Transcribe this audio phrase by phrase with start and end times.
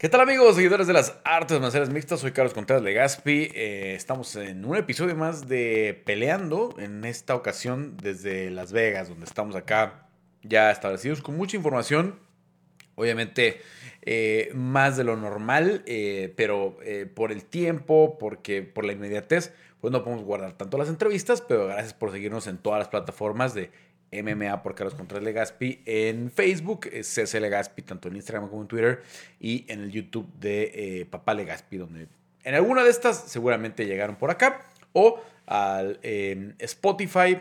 [0.00, 2.20] ¿Qué tal amigos, seguidores de las artes marciales mixtas?
[2.20, 3.50] Soy Carlos Contreras Legaspi.
[3.54, 9.26] Eh, estamos en un episodio más de Peleando, en esta ocasión desde Las Vegas, donde
[9.26, 10.08] estamos acá
[10.42, 12.18] ya establecidos con mucha información.
[12.94, 13.60] Obviamente
[14.00, 16.78] eh, más de lo normal, eh, pero
[17.14, 21.66] por el tiempo, porque por la inmediatez, pues no podemos guardar tanto las entrevistas, pero
[21.66, 23.70] gracias por seguirnos en todas las plataformas de
[24.12, 29.02] MMA por Carlos Contreras Legaspi en Facebook, CC Legaspi, tanto en Instagram como en Twitter,
[29.38, 32.08] y en el YouTube de eh, Papá Legaspi, donde
[32.42, 37.38] en alguna de estas seguramente llegaron por acá, o al Spotify,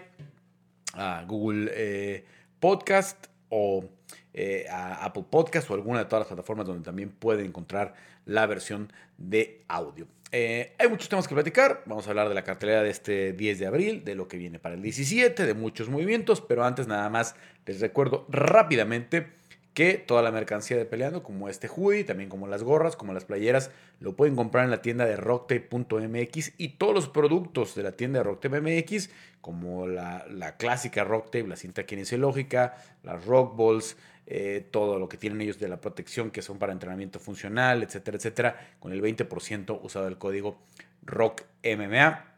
[0.93, 2.25] a Google eh,
[2.59, 3.85] Podcast o
[4.33, 7.93] eh, a Apple Podcast o alguna de todas las plataformas donde también pueden encontrar
[8.25, 10.07] la versión de audio.
[10.31, 11.83] Eh, hay muchos temas que platicar.
[11.85, 14.59] Vamos a hablar de la cartelera de este 10 de abril, de lo que viene
[14.59, 19.27] para el 17, de muchos movimientos, pero antes nada más les recuerdo rápidamente
[19.73, 23.25] que toda la mercancía de Peleando, como este hoodie, también como las gorras, como las
[23.25, 27.93] playeras, lo pueden comprar en la tienda de rocktape.mx y todos los productos de la
[27.93, 29.09] tienda de rocktape.mx,
[29.41, 33.95] como la, clásica rocktape, la cinta kinesiológica, las rock balls,
[34.31, 38.17] eh, todo lo que tienen ellos de la protección que son para entrenamiento funcional, etcétera,
[38.17, 40.59] etcétera, con el 20% usado el código
[41.01, 42.28] ROCKMMA.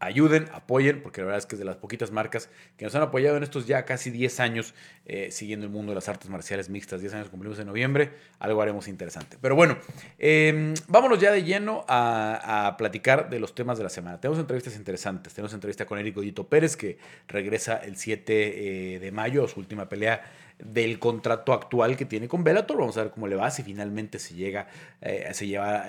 [0.00, 3.02] Ayuden, apoyen, porque la verdad es que es de las poquitas marcas que nos han
[3.02, 4.74] apoyado en estos ya casi 10 años
[5.06, 7.00] eh, siguiendo el mundo de las artes marciales mixtas.
[7.00, 9.38] 10 años cumplimos en noviembre, algo haremos interesante.
[9.40, 9.76] Pero bueno,
[10.18, 14.20] em, vámonos ya de lleno a, platicar de los temas de la semana.
[14.20, 15.34] Tenemos entrevistas interesantes.
[15.34, 19.58] Tenemos entrevista con Eric Goyito Pérez, que regresa el 7 eh, de mayo a su
[19.58, 20.22] última pelea
[20.58, 22.78] del contrato actual que tiene con Bellator.
[22.78, 24.68] Vamos a ver cómo le va, si finalmente se llega,
[25.00, 25.86] eh, se lleva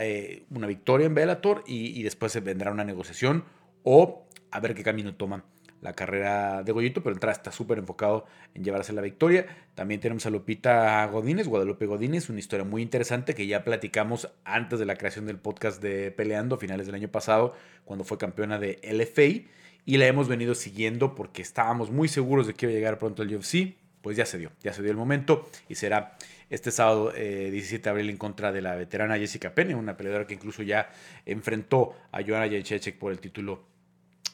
[0.49, 3.43] una victoria en Bellator y, después se vendrá una negociación
[3.91, 5.43] o a ver qué camino toma
[5.81, 9.47] la carrera de Goyito, pero entra está súper enfocado en llevarse la victoria.
[9.73, 14.77] También tenemos a Lupita Godínez, Guadalupe Godínez, una historia muy interesante que ya platicamos antes
[14.77, 18.59] de la creación del podcast de Peleando, a finales del año pasado, cuando fue campeona
[18.59, 19.49] de LFA,
[19.86, 23.23] y la hemos venido siguiendo porque estábamos muy seguros de que iba a llegar pronto
[23.23, 26.17] al UFC pues ya se dio, ya se dio el momento y será
[26.49, 30.25] este sábado 17 eh, de abril en contra de la veterana Jessica Penne, una peleadora
[30.25, 30.89] que incluso ya
[31.25, 33.68] enfrentó a Joanna Jędrzejczyk por el título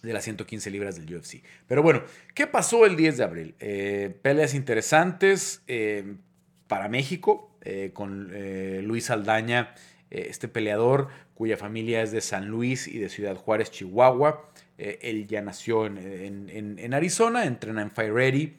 [0.01, 1.44] de las 115 libras del UFC.
[1.67, 3.56] Pero bueno, ¿qué pasó el 10 de abril?
[3.59, 6.16] Eh, peleas interesantes eh,
[6.67, 7.51] para México
[7.94, 8.31] con
[8.85, 9.73] Luis Aldaña,
[10.11, 14.51] este peleador cuya familia es de San Luis y de Ciudad Juárez, Chihuahua.
[14.78, 15.97] él ya nació en,
[16.51, 18.53] en Arizona, entrena en Fire Ready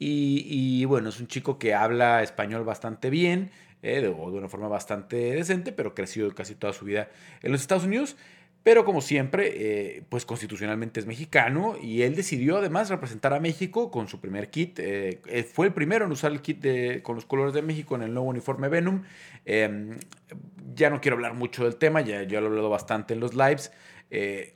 [0.00, 3.50] y, bueno, es un chico que habla español bastante bien,
[3.82, 7.08] eh, de, una forma bastante decente, pero creció casi toda su vida
[7.42, 8.16] en los Estados Unidos.
[8.68, 13.90] Pero como siempre, eh, pues constitucionalmente es mexicano y él decidió además representar a México
[13.90, 14.78] con su primer kit.
[14.78, 16.66] Eh, fue el primero en usar el kit
[17.02, 19.04] con los colores de México en el nuevo uniforme Venom.
[19.46, 19.96] Em,
[20.74, 23.34] ya no quiero hablar mucho del tema, ya yo lo he hablado bastante en los
[23.34, 23.72] lives.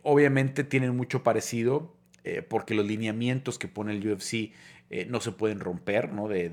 [0.03, 1.97] obviamente tienen mucho parecido
[2.51, 4.53] porque los lineamientos que pone el UFC
[4.91, 6.29] eh, no se pueden romper, ¿no?
[6.29, 6.51] De,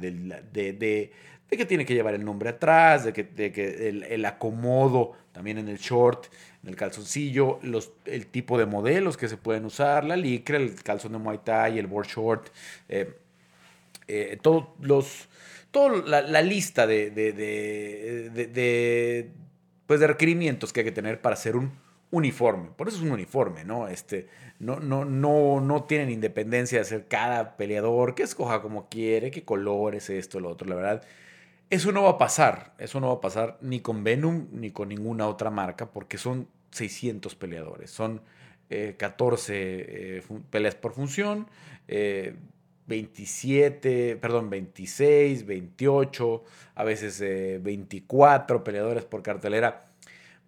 [1.50, 6.28] que tiene que llevar el nombre atrás, de que el, acomodo también en el short,
[6.66, 11.14] el calzoncillo, los, el tipo de modelos que se pueden usar, la licra, el calzón
[11.14, 12.50] de Muay Thai, el board short,
[12.90, 13.18] eh,
[14.08, 15.30] eh, todos los,
[15.72, 17.31] toda la, lista de, de,
[19.86, 21.72] pues de requerimientos que hay que tener para hacer un
[22.12, 22.69] uniforme.
[22.75, 23.88] Por eso es un uniforme, ¿no?
[23.88, 24.28] Este,
[24.59, 29.44] no, no, no, no tienen independencia de hacer cada peleador que escoja como quiere, qué
[29.44, 30.68] colores, esto, lo otro.
[30.68, 31.03] La verdad,
[31.69, 32.74] eso no va a pasar.
[32.78, 36.47] Eso no va a pasar ni con Venom ni con ninguna otra marca porque son
[36.72, 37.91] 600 peleadores.
[37.91, 38.22] Son
[38.97, 41.47] 14 eh, eh, peleas por función.
[41.88, 46.44] 27, eh, perdón, 26, 28,
[46.75, 49.90] a veces 24 peleadores por cartelera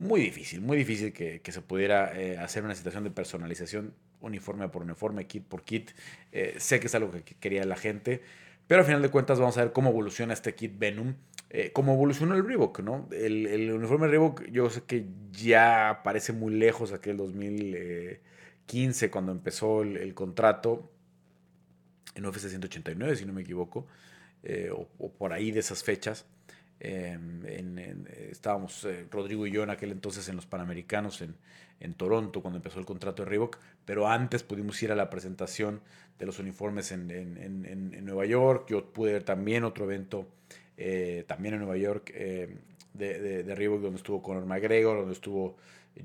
[0.02, 4.82] muy difícil, muy difícil que, se pudiera eh, hacer una situación de personalización uniforme por
[4.82, 5.92] uniforme, kit por kit.
[6.32, 8.24] Eh, sé que es algo que quería la gente,
[8.72, 11.16] pero al final de cuentas vamos a ver cómo evoluciona este kit Venom,
[11.50, 13.10] eh, cómo evolucionó el Reebok, ¿no?
[13.12, 20.14] El, uniforme Reebok yo sé que ya parece muy lejos aquel 2015 cuando empezó el,
[20.14, 20.90] contrato
[22.16, 23.88] en UFC 189, si no me equivoco,
[24.74, 26.26] o, o por ahí de esas fechas.
[26.84, 27.78] Em,
[28.32, 31.36] estábamos eh, Rodrigo y yo en aquel entonces en los Panamericanos en,
[31.80, 35.82] en, Toronto cuando empezó el contrato de Reebok, pero antes pudimos ir a la presentación
[36.20, 38.68] de los uniformes en, en Nueva York.
[38.70, 40.28] Yo pude ver también otro evento
[40.84, 42.58] eh, también en Nueva York eh,
[42.94, 45.58] de, de, Reebok donde estuvo Conor McGregor, donde estuvo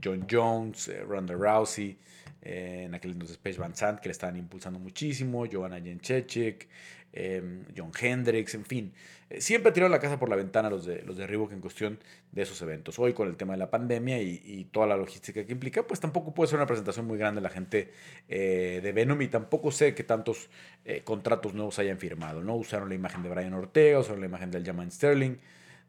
[0.05, 1.97] John Jones, Ronda Rousey,
[2.43, 6.69] en aquel entonces Paige Van Sant que le estaban impulsando muchísimo, Giovanna Jędrzejczyk,
[7.16, 8.92] em, John Hendricks, en fin.
[9.28, 11.98] Eh, siempre tiraron la casa por la ventana los de, los de Reebok en cuestión
[12.30, 12.98] de esos eventos.
[12.98, 16.34] Hoy con el tema de la pandemia y, toda la logística que implica, pues tampoco
[16.34, 17.92] puede ser una presentación muy grande la gente
[18.28, 20.50] eh, de Venom y tampoco sé que tantos
[20.84, 22.42] eh, contratos nuevos hayan firmado.
[22.42, 22.54] ¿no?
[22.56, 25.36] Usaron la imagen de Brian Ortega, usaron la imagen del Jaman Sterling,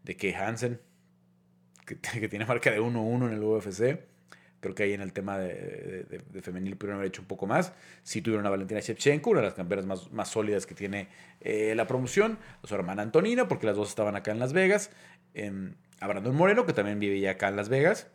[0.03, 0.79] de Kay Hansen,
[1.85, 4.16] que, que tiene marca de 1-1 en el UFC.
[4.59, 7.73] Creo que ahí en el tema de, femenil pudieron haber hecho un poco más.
[8.03, 11.09] Sí tuvieron a Valentina Shevchenko, una de las campeonas más, sólidas que tiene
[11.41, 12.39] eh, la promoción.
[12.63, 14.89] A su hermana Antonina, porque las dos estaban acá en Las Vegas.
[15.35, 18.07] Eh, a Brandon Moreno, que también vivía acá en Las Vegas.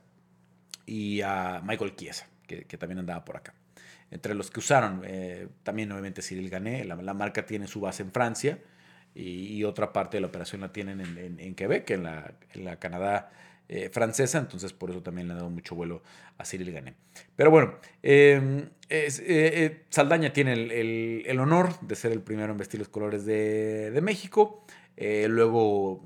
[0.84, 3.54] Y a Michael Chiesa, que, también andaba por acá.
[4.10, 6.84] Entre los que usaron, eh, también obviamente Cyril Gané.
[6.84, 8.58] La, marca tiene su base en Francia.
[9.14, 13.30] Y, otra parte de la operación la tienen en, Quebec, en en la Canadá
[13.74, 16.02] eh, francesa, entonces por eso también le han dado mucho vuelo
[16.36, 16.92] a Cyril Gané.
[17.34, 22.78] Pero bueno, em, eh, eh, Saldaña tiene el, honor de ser el primero en vestir
[22.78, 24.66] los colores de, México.
[24.98, 26.04] luego,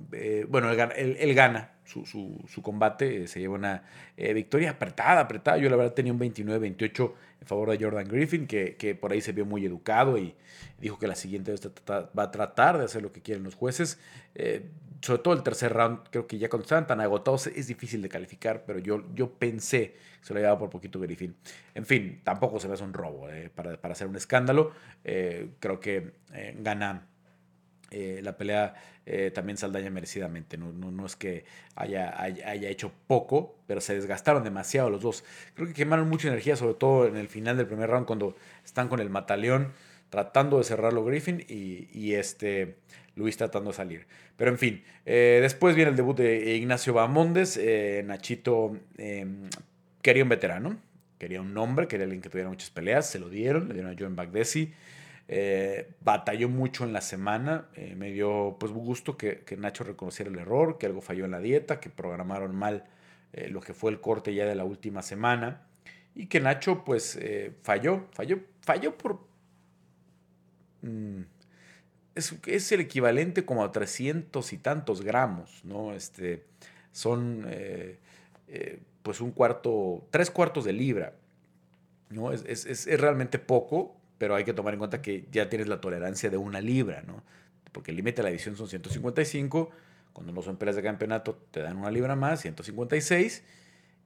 [0.48, 3.82] bueno, él, gana su, combate, se lleva una
[4.16, 5.56] victoria apretada, apretada.
[5.56, 9.32] Yo la verdad tenía un 29-28 en favor de Jordan Griffin, que, por ahí se
[9.32, 10.36] vio muy educado y
[10.80, 13.98] dijo que la siguiente vez va a tratar de hacer lo que quieren los jueces
[15.06, 18.08] sobre todo el tercer round, creo que ya cuando estaban tan agotados es difícil de
[18.08, 21.36] calificar, pero yo, yo pensé que se lo llevaba por poquito Griffin.
[21.74, 24.72] En fin, tampoco se ve un robo eh, para, hacer un escándalo.
[25.04, 27.06] Eh, creo que eh, gana
[27.90, 28.74] la pelea
[29.32, 30.58] también Saldaña merecidamente.
[30.58, 31.44] No, no, es que
[31.76, 35.24] haya, haya, hecho poco, pero se desgastaron demasiado los dos.
[35.54, 38.88] Creo que quemaron mucha energía, sobre todo en el final del primer round, cuando están
[38.88, 39.72] con el mataleón
[40.10, 42.76] tratando de cerrarlo Griffin y, y este
[43.16, 44.06] Luis tratando de salir.
[44.36, 47.56] Pero en fin, eh, después viene el debut de Ignacio Bamondes.
[47.56, 49.48] Eh, Nachito em,
[50.02, 50.76] quería un veterano,
[51.18, 53.08] quería un nombre, quería alguien que tuviera muchas peleas.
[53.08, 54.72] Se lo dieron, le dieron a Joan Bagdesi.
[55.28, 57.68] Eh, batalló mucho en la semana.
[57.96, 61.80] me dio pues gusto que, Nacho reconociera el error, que algo falló en la dieta,
[61.80, 62.84] que programaron mal
[63.50, 65.66] lo que fue el corte ya de la última semana.
[66.14, 67.18] Y que Nacho pues
[67.62, 69.35] falló, falló, falló por...
[70.86, 71.22] Mm,
[72.14, 75.92] es, el equivalente como a 300 y tantos gramos, ¿no?
[75.92, 76.44] Este,
[76.92, 77.98] son eh,
[78.48, 81.14] eh, pues un cuarto, tres cuartos de libra,
[82.08, 82.32] ¿no?
[82.32, 86.30] Es, es, realmente poco, pero hay que tomar en cuenta que ya tienes la tolerancia
[86.30, 87.22] de una libra, ¿no?
[87.72, 89.70] Porque el límite de la edición son 155,
[90.14, 93.44] cuando no son peleas de campeonato te dan una libra más, 156,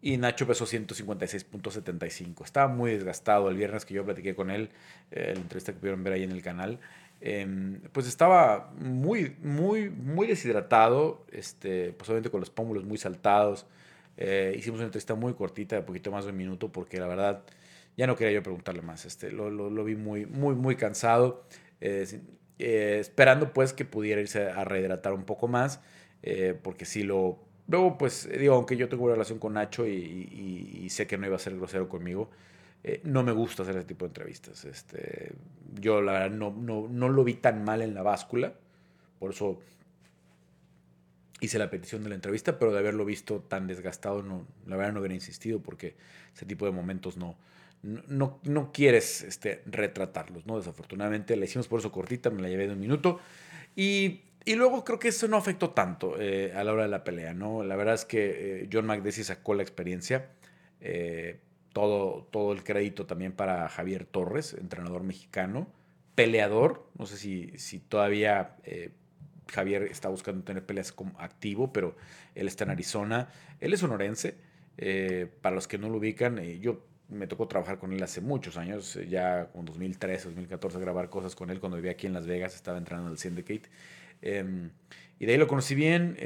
[0.03, 2.45] y Nacho pesó 156.75.
[2.45, 4.71] Estaba muy desgastado el viernes que yo platiqué con él,
[5.11, 6.81] eh, la entrevista que pudieron ver ahí en el canal.
[7.23, 13.67] Em, pues estaba muy, muy, muy deshidratado, este, pues obviamente con los pómulos muy saltados.
[14.17, 17.43] Eh, hicimos una entrevista muy cortita, de poquito más de un minuto, porque la verdad
[17.97, 19.05] ya no quería yo preguntarle más.
[19.05, 21.45] Este, lo, lo, vi muy, muy, muy cansado,
[21.81, 22.07] eh,
[22.59, 25.81] eh, esperando pues que pudiera irse a rehidratar un poco más,
[26.63, 27.39] porque si lo...
[27.71, 31.27] Luego, pues digo, aunque yo tengo una relación con Nacho y, y sé que no
[31.27, 32.29] iba a ser grosero conmigo,
[32.83, 34.65] eh, no me gusta hacer ese tipo de entrevistas.
[34.65, 35.33] Este,
[35.75, 38.55] yo la verdad no, no, lo vi tan mal en la báscula,
[39.19, 39.61] por eso
[41.41, 44.93] hice la petición de la entrevista, pero de haberlo visto tan desgastado, no, la verdad
[44.95, 45.95] no hubiera insistido porque
[46.35, 47.37] ese tipo de momentos no,
[47.83, 50.57] no, no quieres este, retratarlos, ¿no?
[50.57, 53.21] Desafortunadamente la hicimos por eso cortita, me la llevé de un minuto.
[53.77, 57.05] Y, y luego creo que eso no afectó tanto eh, a la hora de la
[57.05, 57.63] pelea, ¿no?
[57.63, 60.31] La verdad es que eh, John McDessie sacó la experiencia
[61.73, 65.69] todo, todo el crédito también para Javier Torres, entrenador mexicano,
[66.15, 66.87] peleador.
[66.99, 68.91] No sé si, si todavía eh,
[69.49, 71.97] Javier está buscando tener peleas como activo, pero
[72.35, 73.29] él está en Arizona.
[73.61, 74.35] Él es sonorense.
[74.79, 78.21] Eh, para los que no lo ubican, eh, yo me tocó trabajar con él hace
[78.21, 82.27] muchos años, ya con 2013, 2014, grabar cosas con él cuando vivía aquí en Las
[82.27, 83.69] Vegas, estaba entrenando en el Syndicate.
[84.23, 84.71] Em,
[85.19, 86.17] y de ahí lo conocí bien,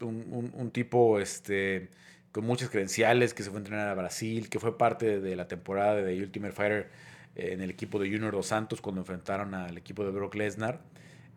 [0.00, 1.88] un, un, tipo este,
[2.36, 5.48] con muchas credenciales, que se fue a entrenar a Brasil, que fue parte de la
[5.48, 6.90] temporada de Ultimate Fighter
[7.34, 10.80] eh, en el equipo de Junior Dos Santos cuando enfrentaron al equipo de Brock Lesnar.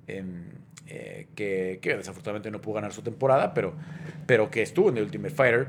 [0.08, 0.46] Em,
[0.88, 3.76] eh, que, desafortunadamente no pudo ganar su temporada, pero,
[4.26, 5.68] pero que estuvo en The Ultimate Fighter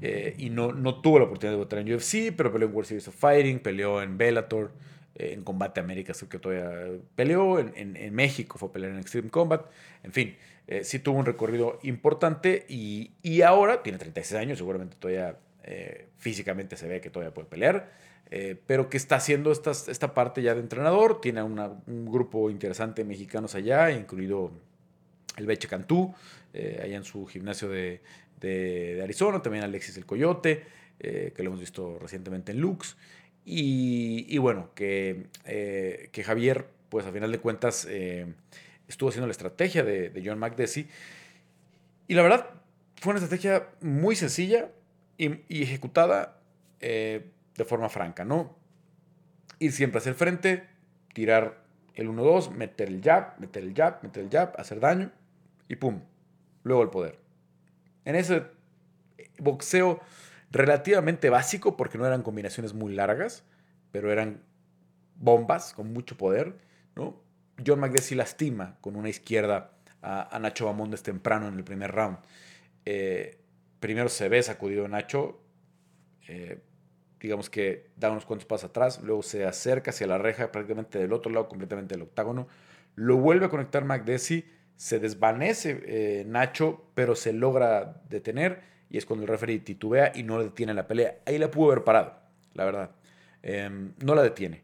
[0.00, 2.88] eh, y no, no tuvo la oportunidad de votar en UFC, pero peleó en World
[2.88, 4.72] Series of Fighting, peleó en Bellator,
[5.20, 9.66] en Combate América, que todavía peleó, en, en, México fue a pelear en Extreme Combat,
[10.02, 10.36] en fin,
[10.70, 16.06] eh, sí tuvo un recorrido importante y, y, ahora tiene 36 años, seguramente todavía eh,
[16.18, 17.90] físicamente se ve que todavía puede pelear,
[18.30, 23.02] eh, pero que está haciendo esta, esta parte ya de entrenador, tiene un grupo interesante
[23.02, 24.52] de mexicanos allá, incluido
[25.36, 26.14] el Beche Cantú,
[26.54, 28.00] allá en su gimnasio de,
[28.40, 30.64] de, Arizona, también Alexis el Coyote,
[30.98, 32.96] que lo hemos visto recientemente en Lux,
[33.52, 38.26] y, bueno, que, que Javier pues a final de cuentas eh,
[38.86, 40.88] estuvo haciendo la estrategia de, John McDessie.
[42.08, 42.50] Y la verdad,
[42.96, 44.68] fue una estrategia muy sencilla
[45.16, 46.38] y, ejecutada
[46.80, 48.56] eh, de forma franca, ¿no?
[49.60, 50.66] Ir siempre hacia el frente,
[51.14, 51.62] tirar
[51.94, 55.12] el 1-2, meter el jab, meter el jab, meter el jab, hacer daño
[55.68, 56.00] y pum,
[56.64, 57.18] luego el poder.
[58.04, 58.44] En ese
[59.38, 60.00] boxeo
[60.50, 63.44] relativamente básico, porque no eran combinaciones muy largas,
[63.92, 64.42] pero eran
[65.16, 66.58] bombas con mucho poder,
[66.96, 67.22] ¿no?
[67.64, 72.18] John McDessie lastima con una izquierda a, Nacho Bamondes temprano en el primer round.
[72.84, 73.38] Eh,
[73.80, 75.40] primero se ve sacudido Nacho,
[76.26, 76.60] eh,
[77.20, 81.12] digamos que da unos cuantos pasos atrás, luego se acerca hacia la reja prácticamente del
[81.12, 82.48] otro lado, completamente del octágono,
[82.94, 89.06] lo vuelve a conectar McDessie, se desvanece eh, Nacho, pero se logra detener y es
[89.06, 91.18] cuando el referee titubea y no detiene la pelea.
[91.24, 92.16] Ahí la pudo haber parado,
[92.54, 92.90] la verdad.
[93.42, 94.62] Em, no la detiene.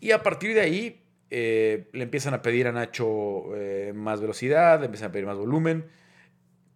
[0.00, 4.80] Y a partir de ahí eh, le empiezan a pedir a Nacho eh, más velocidad,
[4.80, 5.84] le empiezan a pedir más volumen.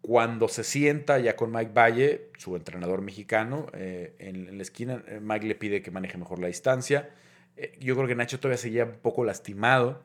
[0.02, 5.46] Cuando se sienta ya con Mike Valle, su entrenador mexicano, eh, en, la esquina, Mike
[5.46, 7.10] le pide que maneje mejor la distancia.
[7.80, 10.02] yo creo que Nacho todavía seguía un poco lastimado.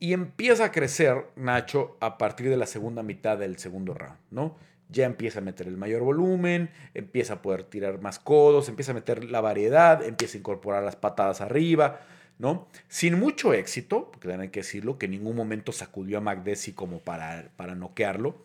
[0.00, 4.56] Y empieza a crecer Nacho a partir de la segunda mitad del segundo round, ¿no?
[4.88, 8.94] Ya empieza a meter el mayor volumen, empieza a poder tirar más codos, empieza a
[8.94, 12.00] meter la variedad, empieza a incorporar las patadas arriba,
[12.38, 12.68] ¿no?
[12.88, 16.98] Sin mucho éxito, porque hay que decirlo, que en ningún momento sacudió a McDessie como
[16.98, 18.44] para, para noquearlo,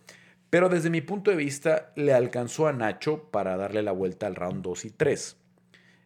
[0.50, 4.36] pero desde mi punto de vista le alcanzó a Nacho para darle la vuelta al
[4.36, 5.38] round 2 y 3.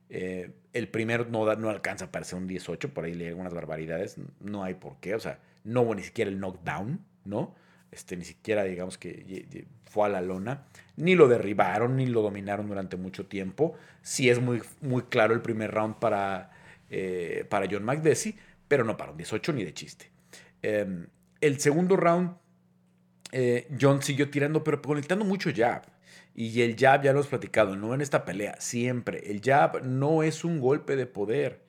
[0.09, 4.17] Eh, el primero no, no alcanza para ser un 18, por ahí le algunas barbaridades,
[4.41, 7.55] no hay por qué, o sea, no hubo ni siquiera el knockdown, ¿no?
[7.93, 12.67] Este, ni siquiera digamos que fue a la lona, ni lo derribaron, ni lo dominaron
[12.67, 13.75] durante mucho tiempo.
[14.01, 16.49] Sí es muy, muy claro el primer round para,
[16.89, 18.35] eh, para John McDessie,
[18.67, 20.09] pero no para un 18 ni de chiste.
[20.63, 21.05] Em,
[21.39, 22.35] el segundo round,
[23.31, 25.83] eh, John siguió tirando, pero conectando mucho jab.
[26.33, 29.29] Y el jab, ya lo hemos platicado, no en esta pelea, siempre.
[29.29, 31.61] El jab no es un golpe de poder.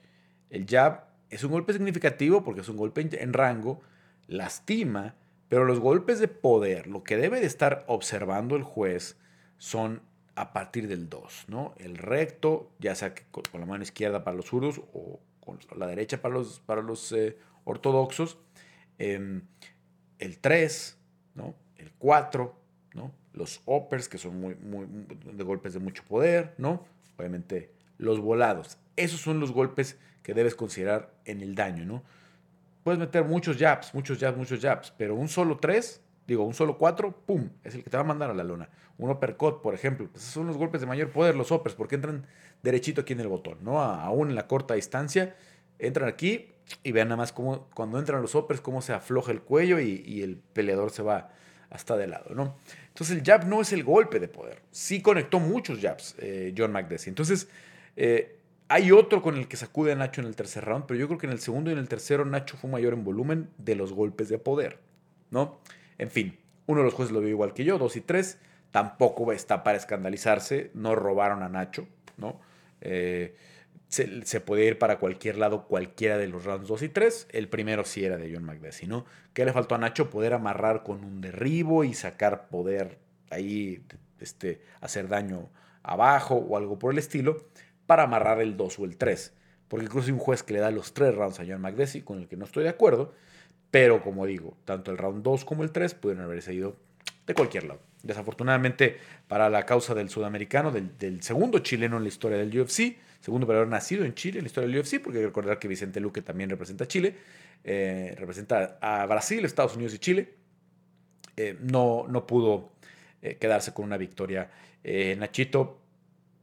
[0.48, 3.82] El jab es un golpe significativo porque es un golpe en rango,
[4.26, 5.16] lastima,
[5.48, 9.16] pero los golpes de poder, lo que debe de estar observando el juez
[9.58, 10.02] son
[10.36, 11.74] a partir del 2, ¿no?
[11.78, 16.20] El recto, ya sea con, la mano izquierda para los zurdos o con la derecha
[16.20, 18.38] para los, para los eh, ortodoxos,
[18.98, 19.42] em,
[20.18, 20.98] el 3,
[21.34, 21.54] ¿no?
[21.76, 22.54] El 4,
[22.94, 23.12] ¿no?
[23.32, 26.84] Los uppers, que son muy, muy, de golpes de mucho poder, ¿no?
[27.16, 28.78] Obviamente los volados.
[28.96, 32.02] Esos son los golpes que debes considerar en el daño, ¿no?
[32.84, 36.78] Puedes meter muchos jabs, muchos jabs, muchos jabs, pero un solo 3 digo, un solo
[36.78, 37.50] 4, ¡pum!
[37.62, 38.68] Es el que te va a mandar a la lona.
[38.98, 40.08] Un uppercut, por ejemplo.
[40.10, 42.26] Pues son los golpes de mayor poder, los uppers, porque entran
[42.62, 43.80] derechito aquí en el botón, ¿no?
[43.80, 45.36] Aún en la corta distancia,
[45.78, 49.42] entran aquí y vean nada más cómo, cuando entran los uppers, cómo se afloja el
[49.42, 51.30] cuello y, el peleador se va
[51.68, 52.56] hasta de lado, ¿no?
[52.88, 54.62] Entonces el jab no es el golpe de poder.
[54.70, 57.10] Sí conectó muchos jabs eh, John McDessie.
[57.10, 57.48] Entonces,
[57.96, 58.38] eh,
[58.74, 61.16] hay otro con el que sacude a Nacho en el tercer round, pero yo creo
[61.16, 63.92] que en el segundo y en el tercero Nacho fue mayor en volumen de los
[63.92, 64.80] golpes de poder,
[65.30, 65.60] ¿no?
[65.96, 68.40] En fin, uno de los jueces lo vio igual que yo, dos y tres.
[68.72, 72.40] Tampoco está para escandalizarse, no robaron a Nacho, ¿no?
[72.80, 73.36] Eh,
[73.86, 77.28] se, puede ir para cualquier lado, cualquiera de los rounds 2 y 3.
[77.30, 79.04] El primero sí era de John McDessie, ¿no?
[79.34, 80.10] ¿Qué le faltó a Nacho?
[80.10, 82.98] Poder amarrar con un derribo y sacar poder
[83.30, 83.84] ahí,
[84.18, 85.48] este, hacer daño
[85.84, 87.44] abajo o algo por el estilo,
[87.86, 89.32] para amarrar el 2 o el 3.
[89.68, 92.18] Porque incluso hay un juez que le da los tres rounds a John McDessie, con
[92.20, 93.14] el que no estoy de acuerdo,
[93.70, 96.76] pero como digo, tanto el round 2 como el 3 pudieron haberse ido
[97.26, 97.80] de cualquier lado.
[98.02, 98.98] Desafortunadamente,
[99.28, 103.66] para la causa del sudamericano, del, segundo chileno en la historia del UFC, segundo haber
[103.66, 106.20] nacido en Chile en la historia del UFC, porque hay que recordar que Vicente Luque
[106.20, 107.16] también representa a Chile,
[107.64, 110.34] eh, representa a Brasil, Estados Unidos y Chile,
[111.36, 112.74] eh, no, no pudo
[113.22, 114.50] eh, quedarse con una victoria.
[115.16, 115.80] Nachito,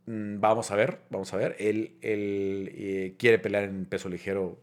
[0.05, 4.59] vamos a ver, vamos a ver, él, él quiere pelear en peso ligero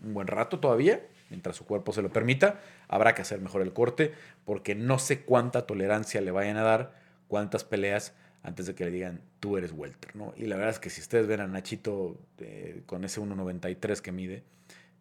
[0.00, 2.60] un buen rato todavía mientras su cuerpo se lo permita.
[2.88, 4.12] Habrá que hacer mejor el corte
[4.44, 6.92] porque no sé cuánta tolerancia le vayan a dar,
[7.28, 10.34] cuántas peleas antes de que le digan tú eres welter, ¿no?
[10.36, 14.12] Y la verdad es que si ustedes ven a Nachito eh, con ese 1.93 que
[14.12, 14.44] mide,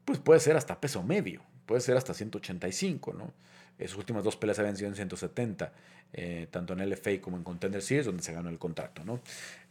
[0.05, 3.33] pues puede ser hasta peso medio, puede ser hasta 185, ¿no?
[3.79, 5.71] Sus últimas dos peleas habían sido en 170,
[6.13, 9.03] eh, tanto en LFA como en Contender Series, donde se ganó el contrato.
[9.03, 9.19] ¿no?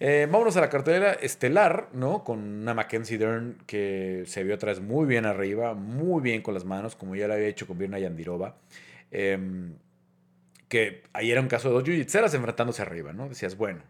[0.01, 2.25] Eh, vámonos a la cartelera estelar, ¿no?
[2.25, 6.65] con una Mackenzie Dern que se vio atrás muy bien arriba, muy bien con las
[6.65, 8.57] manos, como ya lo había hecho con Virna Yandirova.
[9.11, 9.75] Em,
[10.69, 13.29] que ahí era un caso de dos jiu-jitseras enfrentándose arriba, ¿no?
[13.29, 13.83] Decías, bueno,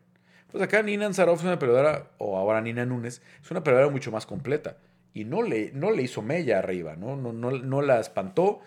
[0.50, 4.12] pues acá Nina Anzarov es una peleadora, o ahora Nina Nunes, es una peleadora mucho
[4.12, 4.76] más completa.
[5.14, 7.16] y no le, no le hizo mella arriba, ¿no?
[7.16, 8.61] No, no, no la espantó.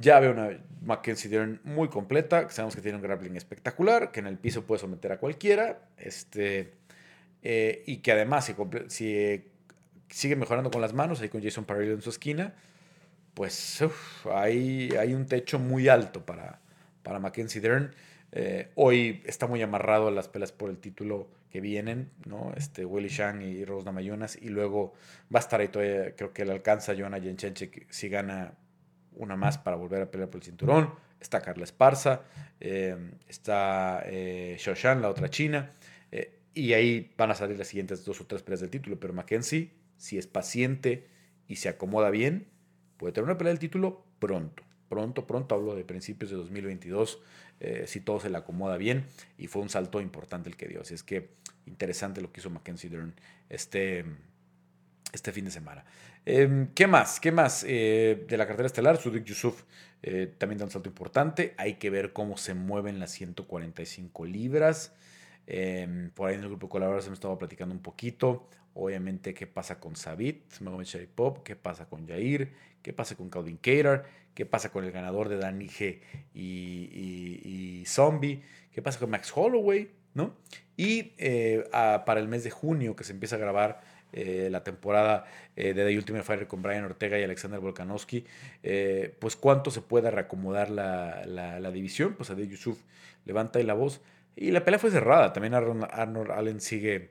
[0.00, 4.26] Ya ve una Mackenzie Dern muy completa, sabemos que tiene un grappling espectacular, que en
[4.26, 6.74] el piso puede someter a cualquiera, este,
[7.42, 8.52] eh, y que además
[8.88, 9.48] si, eh,
[10.08, 12.54] sigue mejorando con las manos, ahí con Jason Parillo en su esquina,
[13.34, 13.84] pues
[14.32, 16.60] hay, hay un techo muy alto para,
[17.02, 17.94] para Mackenzie Dern.
[18.32, 22.52] Eh, hoy está muy amarrado a las pelas por el título que vienen, ¿no?
[22.56, 24.36] Este, Willy Shang y Rose Namayunas.
[24.40, 24.94] Y luego
[25.32, 28.54] va a estar ahí todavía, creo que le alcanza a Joana Yenchenche si gana
[29.12, 30.94] una más para volver a pelear por el cinturón.
[31.20, 32.22] Está Carla Esparza,
[32.60, 32.96] eh,
[33.26, 35.72] está eh, la otra china.
[36.12, 38.98] Eh, y ahí van a salir las siguientes dos o tres peleas del título.
[39.00, 41.08] Pero Mackenzie, si es paciente
[41.46, 42.48] y se acomoda bien,
[42.96, 47.20] puede tener una pelea del título pronto pronto, pronto, hablo de principios de 2022,
[47.60, 50.80] eh, si todo se le acomoda bien, y fue un salto importante el que dio.
[50.80, 51.30] Así es que
[51.66, 53.14] interesante lo que hizo Mackenzie Dern
[53.48, 54.04] este,
[55.12, 55.84] este fin de semana.
[56.30, 57.20] Em, ¿Qué más?
[57.20, 57.64] ¿Qué más?
[57.66, 59.62] Eh, de la cartera estelar, Sudik Yusuf
[60.02, 61.54] eh, también da un salto importante.
[61.56, 64.92] Hay que ver cómo se mueven las 145 libras.
[65.46, 68.46] Em, por ahí en el grupo de colaboradores hemos estado platicando un poquito.
[68.74, 73.56] Obviamente, qué pasa con Sabit, Magomed Pop, qué pasa con Jair, qué pasa con Calvin
[73.56, 74.04] Cater,
[74.34, 76.02] qué pasa con el ganador de Danny G
[76.34, 80.36] y, Zombie, qué pasa con Max Holloway, ¿no?
[80.76, 83.80] Y eh, para el mes de junio, que se empieza a grabar
[84.12, 88.24] eh, la temporada eh, de The Ultimate Fighter con Brian Ortega y Alexander Volkanovski,
[89.18, 92.78] pues cuánto se puede reacomodar la, la, división, pues de Yusuf
[93.24, 94.00] levanta ahí la voz.
[94.36, 97.10] Y la pelea fue cerrada, también Arnold Allen sigue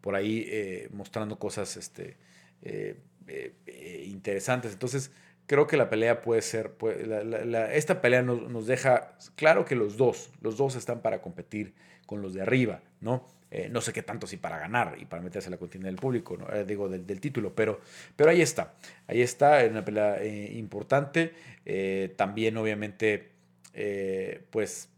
[0.00, 2.16] por ahí eh, mostrando cosas este,
[2.62, 4.72] eh, eh, interesantes.
[4.72, 5.12] Entonces,
[5.46, 6.74] creo que la pelea puede ser,
[7.72, 11.74] esta pelea nos, deja claro que los dos, los dos están para competir
[12.06, 13.26] con los de arriba, ¿no?
[13.70, 16.46] No sé qué tanto si para ganar y para meterse la contienda del público, ¿no?
[16.64, 17.80] digo, del, título, pero,
[18.14, 18.74] pero ahí está,
[19.08, 21.34] ahí está, en una pelea importante,
[22.16, 23.32] también obviamente,
[24.50, 24.88] pues,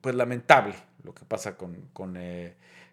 [0.00, 2.16] pues lamentable lo que pasa con, con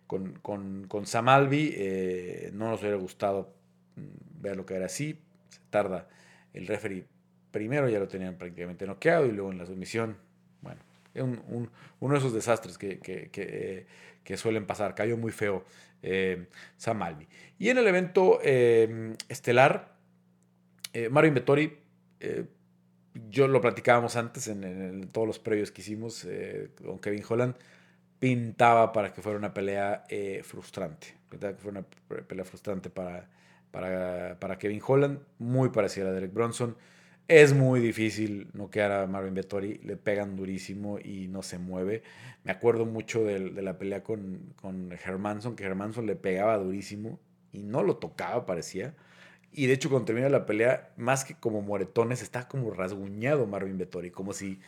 [0.09, 1.71] con, con, con Samalvi.
[1.75, 3.53] Eh, no nos hubiera gustado
[3.95, 5.21] mm, ver lo que era así.
[5.49, 6.09] Se tarda
[6.51, 7.05] el referee.
[7.51, 10.17] Primero ya lo tenían prácticamente noqueado y luego en la sumisión,
[11.21, 13.85] uno de esos desastres que, que,
[14.23, 14.95] que, suelen pasar.
[14.95, 15.65] Cayó muy feo
[16.01, 17.27] eh, Samalvi.
[17.57, 19.95] Y en el evento eh, estelar,
[20.93, 21.77] eh, Mario Invettori,
[23.29, 26.27] yo lo platicábamos antes en, todos los previos que hicimos
[26.83, 27.55] con Kevin Holland
[28.19, 31.15] pintaba para que fuera una pelea eh, frustrante.
[31.29, 33.27] Pintaba que fuera una pelea frustrante para,
[33.71, 36.75] para, Kevin Holland, muy parecida a Derek Bronson.
[37.29, 42.01] Es muy difícil noquear a Marvin Vettori, le pegan durísimo y no se mueve.
[42.43, 47.19] Me acuerdo mucho de, la pelea con, con Hermanson, que Hermanson le pegaba durísimo
[47.51, 48.95] y no lo tocaba, parecía.
[49.51, 53.77] Y de hecho, cuando termina la pelea, más que como moretones, está como rasguñado Marvin
[53.77, 54.59] Vettori, como si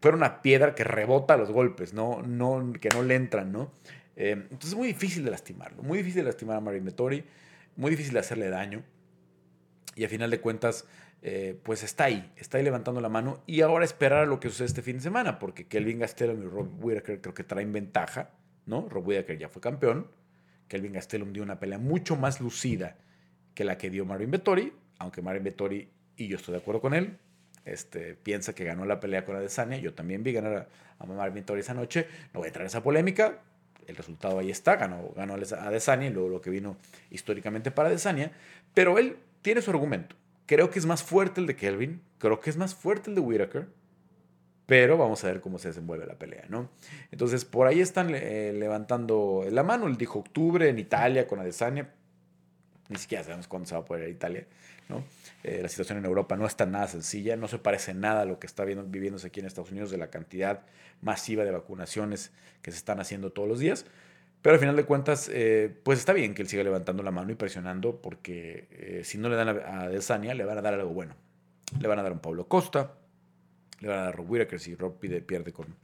[0.00, 3.72] fuera una piedra que rebota los golpes, no, no, que no le entran, ¿no?
[4.14, 7.24] Eh, entonces es muy difícil de lastimarlo, muy difícil de lastimar a Marin Vettori,
[7.74, 8.84] muy difícil de hacerle daño.
[9.96, 10.84] Y a final de cuentas,
[11.22, 13.42] eh, pues está ahí, está ahí levantando la mano.
[13.46, 16.46] Y ahora esperar a lo que sucede este fin de semana, porque Kelvin Gastelum y
[16.46, 18.30] Rob Whittaker creo que traen ventaja,
[18.66, 18.88] ¿no?
[18.88, 20.08] Rob Whittaker ya fue campeón.
[20.68, 22.96] Kelvin Gastelum dio una pelea mucho más lucida
[23.54, 26.94] que la que dio Marvin Vettori, aunque Marvin Vettori, y yo estoy de acuerdo con
[26.94, 27.18] él,
[27.64, 29.76] este, piensa que ganó la pelea con Adesanya.
[29.76, 32.06] Yo también vi ganar a, a Marvin esa noche.
[32.32, 33.40] No voy a entrar en esa polémica.
[33.86, 34.76] El resultado ahí está.
[34.76, 36.76] Ganó, ganó a Adesanya y luego lo que vino
[37.10, 38.32] históricamente para Adesanya.
[38.74, 40.16] Pero él tiene su argumento.
[40.48, 42.00] Creo que es más fuerte el de Kelvin.
[42.16, 43.68] Creo que es más fuerte el de Whitaker.
[44.64, 46.70] Pero vamos a ver cómo se desenvuelve la pelea, ¿no?
[47.10, 49.86] Entonces, por ahí están eh, levantando la mano.
[49.86, 51.90] Él dijo octubre en Italia con Adesanya.
[52.88, 54.46] Ni siquiera sabemos cuándo se va a poder ir a Italia,
[54.88, 55.04] ¿no?
[55.44, 58.38] Eh, la situación en Europa no está nada sencilla, no se parece nada a lo
[58.38, 60.62] que está viviéndose aquí en Estados Unidos de la cantidad
[61.02, 62.32] masiva de vacunaciones
[62.62, 63.84] que se están haciendo todos los días.
[64.42, 67.32] Pero al final de cuentas, eh, pues está bien que él siga levantando la mano
[67.32, 70.90] y presionando, porque eh, si no le dan a, Desania, le van a dar algo
[70.90, 71.16] bueno.
[71.80, 72.94] Le van a dar a un Pablo Costa,
[73.80, 75.76] le van a dar a Rob Whittaker si Rob pierde con,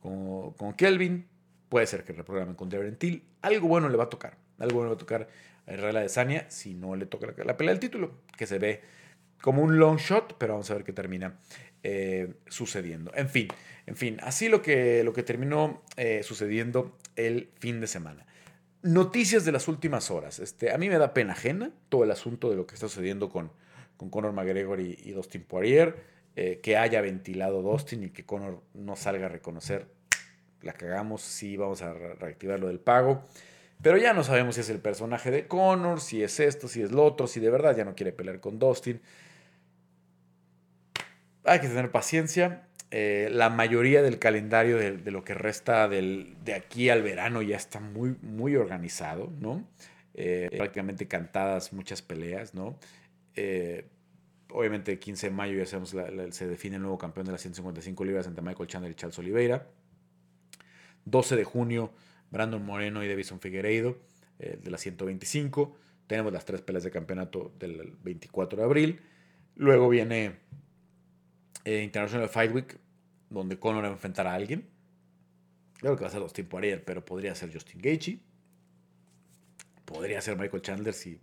[0.00, 1.26] con, Kelvin.
[1.68, 3.24] Puede ser que reprogramen con Till.
[3.42, 4.38] Algo bueno le va a tocar.
[4.58, 5.28] Algo bueno le va a tocar
[5.66, 8.80] Herrera de Sania si no le toca la, pelea del título, que se ve
[9.42, 11.38] como un long shot, pero vamos a ver qué termina
[11.82, 13.12] eh, sucediendo.
[13.14, 13.48] En fin,
[13.86, 15.82] en fin, así lo que, lo que terminó
[16.22, 18.26] sucediendo el fin de semana.
[18.82, 20.38] Noticias de las últimas horas.
[20.38, 23.28] Este, a mí me da pena ajena todo el asunto de lo que está sucediendo
[23.28, 23.50] con,
[23.96, 26.18] con Conor McGregor y, y Dustin Poirier.
[26.40, 29.88] Eh, que haya ventilado Dustin y que Conor no salga a reconocer.
[30.62, 33.24] La cagamos, sí, vamos a reactivar lo del pago.
[33.82, 36.92] Pero ya no sabemos si es el personaje de Connor, si es esto, si es
[36.92, 39.00] lo otro, si de verdad ya no quiere pelear con Dustin.
[41.42, 42.67] Hay que tener paciencia.
[42.90, 47.56] Eh, la mayoría del calendario de, lo que resta del, de aquí al verano ya
[47.56, 49.68] está muy, muy organizado, ¿no?
[50.14, 52.78] Eh, prácticamente cantadas muchas peleas, ¿no?
[53.34, 53.86] Eh,
[54.50, 55.66] obviamente el 15 de mayo ya
[56.32, 59.66] se define el nuevo campeón de las 155 libras entre Michael Chandler y Charles Oliveira.
[61.04, 61.92] 12 de junio,
[62.30, 63.98] Brandon Moreno y Davison Figueiredo,
[64.38, 65.76] de las 125.
[66.06, 69.00] Tenemos las tres peleas de campeonato del 24 de abril.
[69.56, 70.36] Luego viene
[71.64, 72.78] eh, International Fight Week,
[73.30, 74.68] donde Conor va a enfrentar a alguien.
[75.78, 78.18] Creo que va a ser Dustin Poirier, pero podría ser Justin Gaethje.
[79.84, 81.20] Podría ser Michael Chandler si,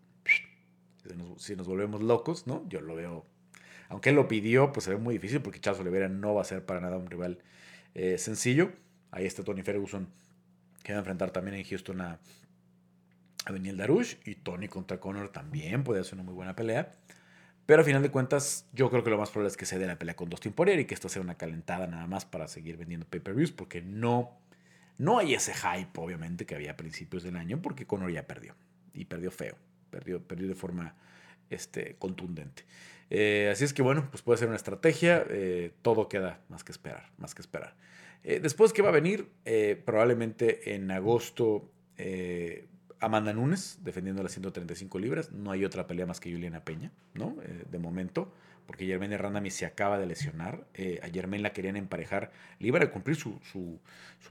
[1.37, 2.67] si, nos, volvemos locos, ¿no?
[2.69, 3.25] Yo lo veo.
[3.89, 6.45] Aunque él lo pidió, pues se ve muy difícil porque Charles Oliveira no va a
[6.45, 7.39] ser para nada un rival
[7.93, 8.71] eh, sencillo.
[9.11, 10.07] Ahí está Tony Ferguson,
[10.83, 12.19] que va a enfrentar también en Houston a,
[13.45, 14.15] a Daniel Darush.
[14.25, 16.91] Y Tony contra Conor también puede ser una muy buena pelea.
[17.65, 19.87] Pero al final de cuentas, yo creo que lo más probable es que se dé
[19.87, 22.77] la pelea con Dustin Poirier y que esto sea una calentada nada más para seguir
[22.77, 24.37] vendiendo pay-per-views, porque no,
[24.97, 28.55] no hay ese hype, obviamente, que había a principios del año, porque Conor ya perdió.
[28.93, 29.55] Y perdió feo.
[29.89, 30.95] Perdió, perdió de forma
[31.49, 32.65] este, contundente.
[33.09, 35.25] Eh, así es que bueno, pues puede ser una estrategia.
[35.29, 37.75] Eh, todo queda más que esperar, más que esperar.
[38.23, 39.29] Eh, después, ¿qué va a venir?
[39.85, 41.71] probablemente en agosto
[43.05, 45.31] Amanda Nunes defendiendo las 135 libras.
[45.31, 47.35] No hay otra pelea más que Juliana Peña, ¿no?
[47.43, 48.33] Eh, de momento,
[48.65, 50.65] porque Germaine Randami se acaba de lesionar.
[50.73, 52.31] Eh, a Germaine la querían emparejar.
[52.57, 53.39] Le iban a cumplir su,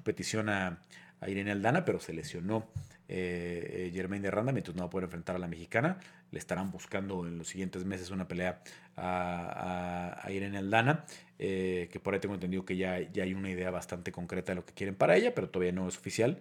[0.02, 0.80] petición a,
[1.24, 2.68] Irene Aldana, pero se lesionó
[3.08, 5.98] eh, Germaine de Randami, entonces no va a poder enfrentar a la mexicana.
[6.32, 8.60] Le estarán buscando en los siguientes meses una pelea
[8.96, 11.04] a, Irene Aldana,
[11.38, 14.64] que por ahí tengo entendido que ya, ya hay una idea bastante concreta de lo
[14.66, 16.40] que quieren para ella, pero todavía no es oficial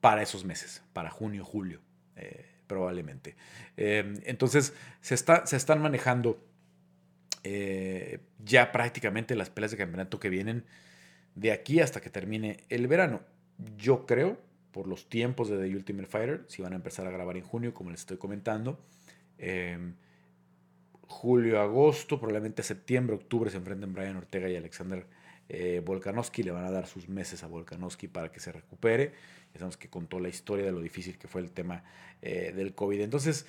[0.00, 1.80] para esos meses, para junio, julio,
[2.16, 3.36] eh, probablemente.
[3.76, 6.42] Em, entonces, se, está, se están manejando
[7.42, 10.64] eh, ya prácticamente las peleas de campeonato que vienen
[11.34, 13.20] de aquí hasta que termine el verano.
[13.76, 14.38] Yo creo,
[14.72, 17.74] por los tiempos de The Ultimate Fighter, si van a empezar a grabar en junio,
[17.74, 18.78] como les estoy comentando.
[19.38, 19.94] Em,
[21.02, 25.06] julio, agosto, probablemente septiembre, octubre se enfrenten Brian Ortega y Alexander
[25.50, 26.42] eh, Volkanovski.
[26.42, 29.12] Le van a dar sus meses a Volkanovski para que se recupere.
[29.52, 31.82] Sabemos que contó la historia de lo difícil que fue el tema
[32.22, 33.00] eh, del COVID.
[33.00, 33.46] Entonces,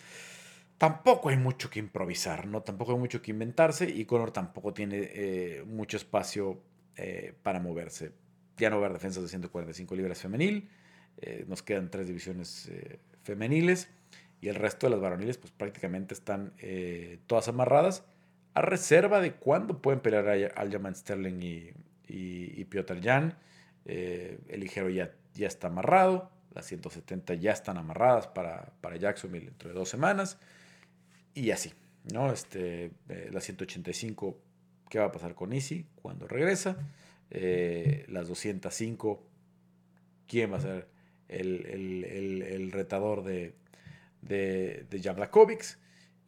[0.77, 2.61] tampoco hay mucho que improvisar, ¿no?
[2.61, 6.61] Tampoco hay mucho que inventarse y Conor tampoco tiene eh, mucho espacio
[6.95, 8.13] eh, para moverse.
[8.57, 10.69] Ya no va a haber defensas de 145 libras femenil.
[11.47, 12.71] nos quedan tres divisiones
[13.23, 13.89] femeniles
[14.39, 16.53] y el resto de las varoniles pues prácticamente están
[17.27, 18.03] todas amarradas
[18.53, 21.73] a reserva de cuándo pueden pelear a Aljamain Sterling y,
[22.11, 23.37] y, Piotr Jan.
[23.85, 29.69] el ligero ya ya está amarrado, las 170 ya están amarradas para, para Jacksonville dentro
[29.69, 30.37] de dos semanas
[31.33, 31.73] y así,
[32.13, 32.31] ¿no?
[32.31, 34.37] Este, eh, la 185,
[34.89, 36.77] ¿qué va a pasar con Easy cuando regresa?
[37.29, 39.23] Eh, las 205,
[40.27, 40.87] ¿quién va a ser
[41.29, 43.55] el, retador de,
[44.21, 44.99] de, de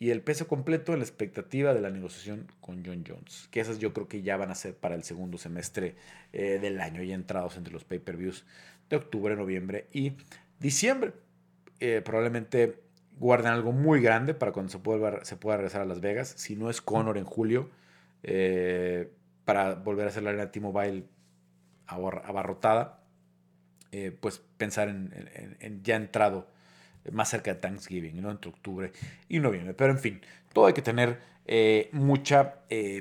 [0.03, 3.47] Y el peso completo en la expectativa de la negociación con John Jones.
[3.51, 5.95] Que esas yo creo que ya van a ser para el segundo semestre
[6.33, 8.45] eh, del año, ya entrados entre los pay-per-views
[8.89, 10.17] de octubre, noviembre y
[10.59, 11.13] diciembre.
[11.79, 12.81] Eh, probablemente
[13.17, 16.33] guarden algo muy grande para cuando se pueda, se pueda regresar a Las Vegas.
[16.35, 17.69] Si no es Conor en julio,
[18.23, 19.09] eh,
[19.45, 21.05] para volver a hacer la arena T-Mobile
[21.87, 22.99] abarrotada,
[24.19, 26.49] pues pensar en, ya entrado
[27.11, 28.31] más cerca de Thanksgiving, ¿no?
[28.31, 28.91] entre octubre
[29.29, 29.73] y noviembre.
[29.73, 30.21] Pero en fin,
[30.53, 31.19] todo hay que tener
[31.91, 32.55] mucha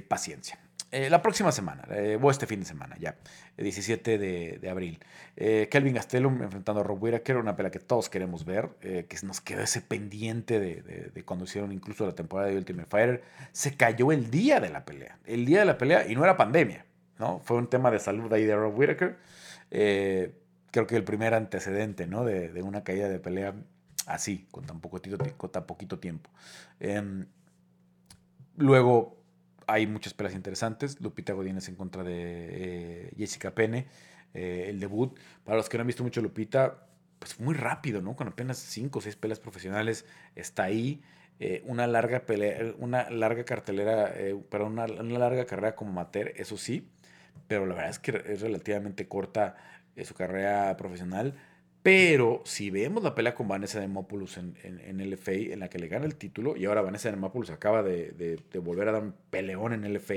[0.08, 0.58] paciencia.
[0.92, 3.16] Eh, la próxima semana, eh, o este fin de semana ya,
[3.56, 4.98] el 17 de, abril.
[5.36, 9.40] Eh, Kelvin Gastelum enfrentando a Rob Whittaker, una pelea que todos queremos ver, que nos
[9.40, 13.22] quedó ese pendiente de, cuando hicieron incluso la temporada de Ultimate Fighter.
[13.52, 16.36] Se cayó el día de la pelea, el día de la pelea, y no era
[16.36, 16.84] pandemia,
[17.18, 17.40] ¿no?
[17.40, 19.16] Fue un tema de salud ahí de Rob Whittaker.
[19.70, 22.22] creo que el primer antecedente, ¿no?
[22.26, 23.54] De, una caída de pelea
[24.06, 26.30] así, con tan tan poquito tiempo.
[26.80, 27.26] Em,
[28.56, 29.22] luego
[29.66, 31.00] hay muchas peleas interesantes.
[31.00, 33.86] Lupita Godínez en contra de eh, Jessica Pene.
[34.34, 35.18] Eh, el debut.
[35.44, 36.86] Para los que no han visto mucho Lupita,
[37.18, 38.16] pues muy rápido, ¿no?
[38.16, 41.02] Con apenas 5 o 6 peleas profesionales está ahí.
[41.38, 44.14] Eh, una larga pelea, una larga cartelera,
[44.48, 46.88] perdón, una, una, larga carrera como amateur, eso sí.
[47.48, 49.56] Pero la verdad es que es relativamente corta
[50.04, 51.34] su carrera profesional
[51.82, 55.78] pero si vemos la pelea con Vanessa Demopoulos en, en, en LFA, en la que
[55.78, 59.72] le gana el título, y ahora Vanessa Demopoulos acaba de, volver a dar un peleón
[59.72, 60.14] en LFA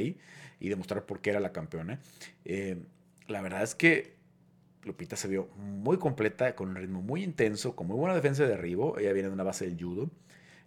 [0.59, 1.99] y demostrar por qué era la campeona,
[2.45, 2.77] eh,
[3.27, 4.15] la verdad es que
[4.83, 8.49] Lupita se vio muy completa, con un ritmo muy intenso, con muy buena defensa de
[8.49, 8.99] derribo.
[8.99, 10.11] Ella viene de una base del judo.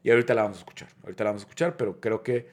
[0.03, 0.89] Y ahorita la vamos a escuchar.
[1.05, 2.49] Ahorita la vamos a escuchar, pero creo que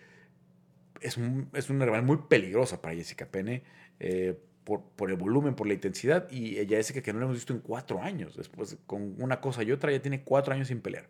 [1.01, 1.17] es,
[1.53, 3.63] es una rival muy peligrosa para Jessica Pene.
[3.99, 7.37] Eh, por, por, el volumen, por la intensidad, y ella Jessica que no la hemos
[7.37, 8.35] visto en cuatro años.
[8.35, 11.07] Después, con una cosa y otra, ya tiene cuatro años sin pelear.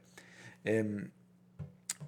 [0.65, 1.09] Em,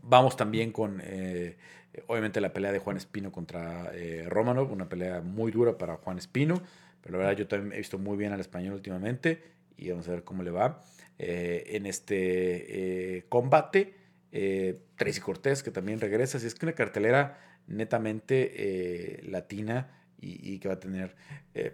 [0.03, 1.57] vamos también con, eh,
[2.05, 6.17] obviamente, la pelea de Juan Espino contra eh, Romanov, una pelea muy dura para Juan
[6.17, 6.62] Espino.
[7.01, 9.41] Pero la verdad yo también he visto muy bien al español últimamente
[9.77, 10.83] y vamos a ver cómo le va
[11.17, 13.95] eh, en este eh, combate.
[14.29, 16.38] Tracy Cortés, que también regresa.
[16.38, 21.15] Así es que una cartelera netamente latina y, que va a tener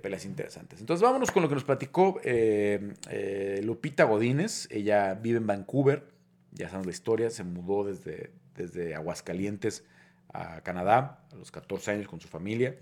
[0.01, 0.79] peleas interesantes.
[0.79, 2.19] Entonces vámonos con lo que nos platicó
[3.61, 4.67] Lupita Godínez.
[4.69, 6.03] Ella vive en Vancouver,
[6.51, 9.85] ya sabemos la historia, se mudó desde, desde Aguascalientes
[10.33, 12.75] a Canadá a los 14 años con su familia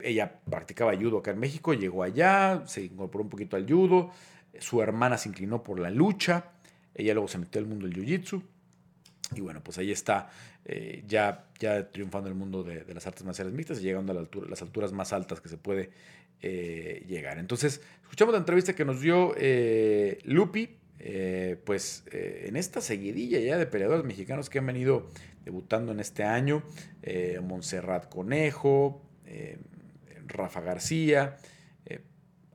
[0.00, 4.10] ella practicaba judo acá en México, llegó allá, se incorporó un poquito al judo,
[4.58, 6.52] su hermana se inclinó por la lucha,
[6.94, 8.42] ella luego se metió al mundo del jiu-jitsu,
[9.34, 10.30] y bueno, pues ahí está,
[10.64, 14.62] eh, ya, ya triunfando el mundo de, las artes marciales mixtas y llegando a las
[14.62, 15.90] alturas más altas que se puede
[16.40, 17.38] eh, llegar.
[17.38, 20.76] Entonces, escuchamos la entrevista que nos dio eh, Lupi,
[21.64, 25.08] pues en esta seguidilla ya de peleadores mexicanos que han venido
[25.44, 26.64] debutando en este año,
[27.40, 29.00] Montserrat Conejo,
[30.26, 31.36] Rafa García,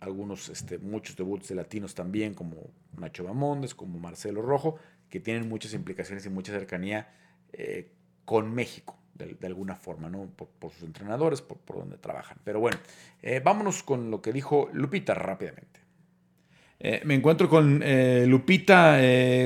[0.01, 4.75] algunos, este, muchos debuts de latinos también, como Nacho Bamondes, como Marcelo Rojo,
[5.13, 7.07] que tienen muchas implicaciones y mucha cercanía
[7.53, 7.91] eh,
[8.25, 10.25] con México, de, alguna forma, ¿no?
[10.25, 12.39] Por, sus entrenadores, por, donde trabajan.
[12.43, 12.79] Pero bueno,
[13.21, 15.81] eh, vámonos con lo que dijo Lupita rápidamente.
[17.05, 17.83] me encuentro con
[18.27, 18.97] Lupita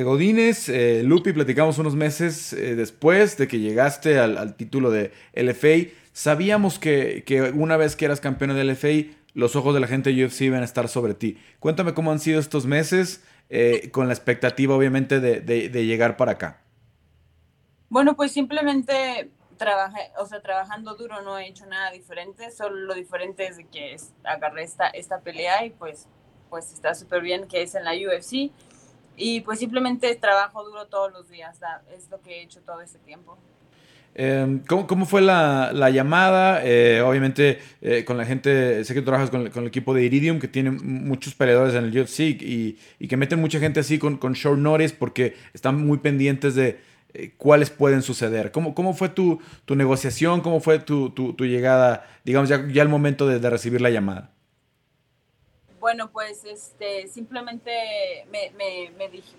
[0.03, 0.69] Godínez.
[1.03, 5.91] Lupi, platicamos unos meses después de que llegaste al, título de LFA.
[6.13, 10.25] Sabíamos que, una vez que eras campeón del LFA, los ojos de la gente de
[10.25, 11.37] UFC iban a estar sobre ti.
[11.59, 16.61] Cuéntame cómo han sido estos meses, eh, con la expectativa obviamente de, llegar para acá.
[17.89, 22.93] Bueno, pues simplemente trabajé, o sea, trabajando duro no he hecho nada diferente, solo lo
[22.93, 26.07] diferente es que agarré esta, esta pelea y pues,
[26.49, 28.51] pues está súper bien que es en la UFC
[29.15, 31.59] y pues simplemente trabajo duro todos los días,
[31.95, 33.37] es lo que he hecho todo este tiempo.
[34.19, 36.61] Em, ¿cómo, fue la, llamada?
[36.65, 40.47] Eh, obviamente, eh, con la gente, sé que trabajas con, el equipo de Iridium, que
[40.47, 44.95] tiene muchos peleadores en el UFC y, que meten mucha gente así con, short notice
[44.97, 46.79] porque están muy pendientes de
[47.13, 48.51] eh, cuáles pueden suceder.
[48.51, 50.41] ¿Cómo, fue tu, negociación?
[50.41, 54.31] ¿Cómo fue tu, llegada, digamos, ya, ya el momento de, recibir la llamada?
[55.79, 57.71] Bueno, pues este, simplemente
[58.31, 58.51] me,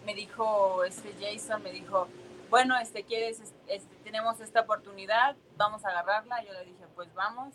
[0.06, 2.06] me dijo este Jason, me dijo,
[2.50, 6.42] bueno, este, quieres, este, tenemos esta oportunidad, vamos a agarrarla.
[6.44, 7.54] Yo le dije, pues vamos,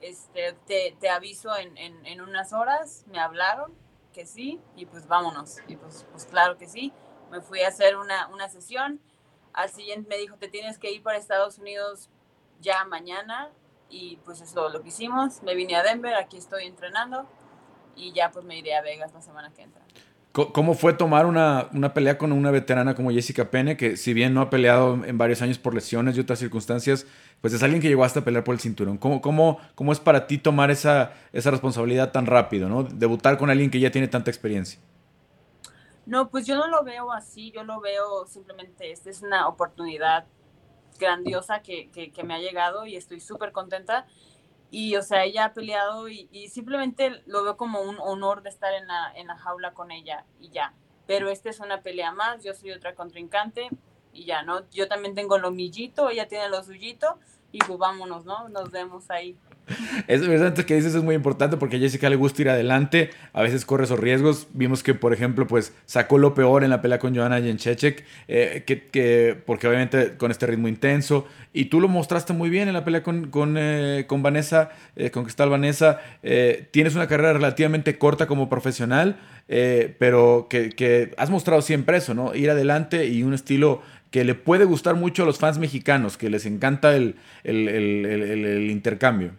[0.00, 3.04] este, te, te aviso en, en, en, unas horas.
[3.08, 3.74] Me hablaron
[4.12, 5.56] que sí y pues vámonos.
[5.66, 6.92] Y pues, pues claro que sí.
[7.30, 9.00] Me fui a hacer una, una sesión.
[9.52, 12.08] Al siguiente me dijo, te tienes que ir para Estados Unidos
[12.60, 13.50] ya mañana.
[13.90, 15.42] Y pues eso lo que hicimos.
[15.42, 17.26] Me vine a Denver, aquí estoy entrenando.
[17.96, 19.82] Y ya pues me iré a Vegas la semana que entra.
[20.46, 24.40] ¿Cómo fue tomar una, pelea con una veterana como Jessica Pene, que si bien no
[24.40, 27.06] ha peleado en varios años por lesiones y otras circunstancias,
[27.40, 28.98] pues es alguien que llegó hasta pelear por el cinturón?
[28.98, 32.84] ¿Cómo, cómo, cómo es para ti tomar esa, esa responsabilidad tan rápido, ¿no?
[32.84, 34.78] Debutar con alguien que ya tiene tanta experiencia.
[36.06, 40.24] No, pues yo no lo veo así, yo lo veo simplemente, esta es una oportunidad
[41.00, 44.06] grandiosa que, que me ha llegado y estoy súper contenta
[44.70, 48.74] y o sea, ella ha peleado y, simplemente lo veo como un honor de estar
[48.74, 50.74] en la, en la jaula con ella y ya.
[51.06, 53.70] Pero esta es una pelea más, yo soy otra contrincante
[54.12, 54.68] y ya, ¿no?
[54.70, 57.18] Yo también tengo lo millito, ella tiene lo suyito
[57.50, 58.48] y pues vámonos, ¿no?
[58.48, 59.36] Nos vemos ahí.
[60.06, 60.26] Eso
[60.66, 63.84] que dices es muy importante porque a Jessica le gusta ir adelante, a veces corre
[63.84, 64.48] esos riesgos.
[64.52, 68.64] Vimos que, por ejemplo, pues sacó lo peor en la pelea con Joanna Jędrzejczyk, eh,
[68.66, 72.74] que, que, porque obviamente con este ritmo intenso, y tú lo mostraste muy bien en
[72.74, 76.00] la pelea con, con, eh, con Vanessa, eh, con Cristal Vanessa.
[76.70, 82.34] tienes una carrera relativamente corta como profesional, pero que, que has mostrado siempre eso, ¿no?
[82.34, 86.30] Ir adelante y un estilo que le puede gustar mucho a los fans mexicanos, que
[86.30, 89.32] les encanta el, el, el intercambio.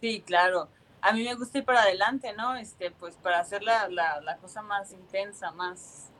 [0.00, 0.68] Sí, claro.
[1.02, 2.56] A mí me gusta ir para adelante, ¿no?
[2.56, 6.10] Este, pues para hacer la, la, la cosa más intensa, más,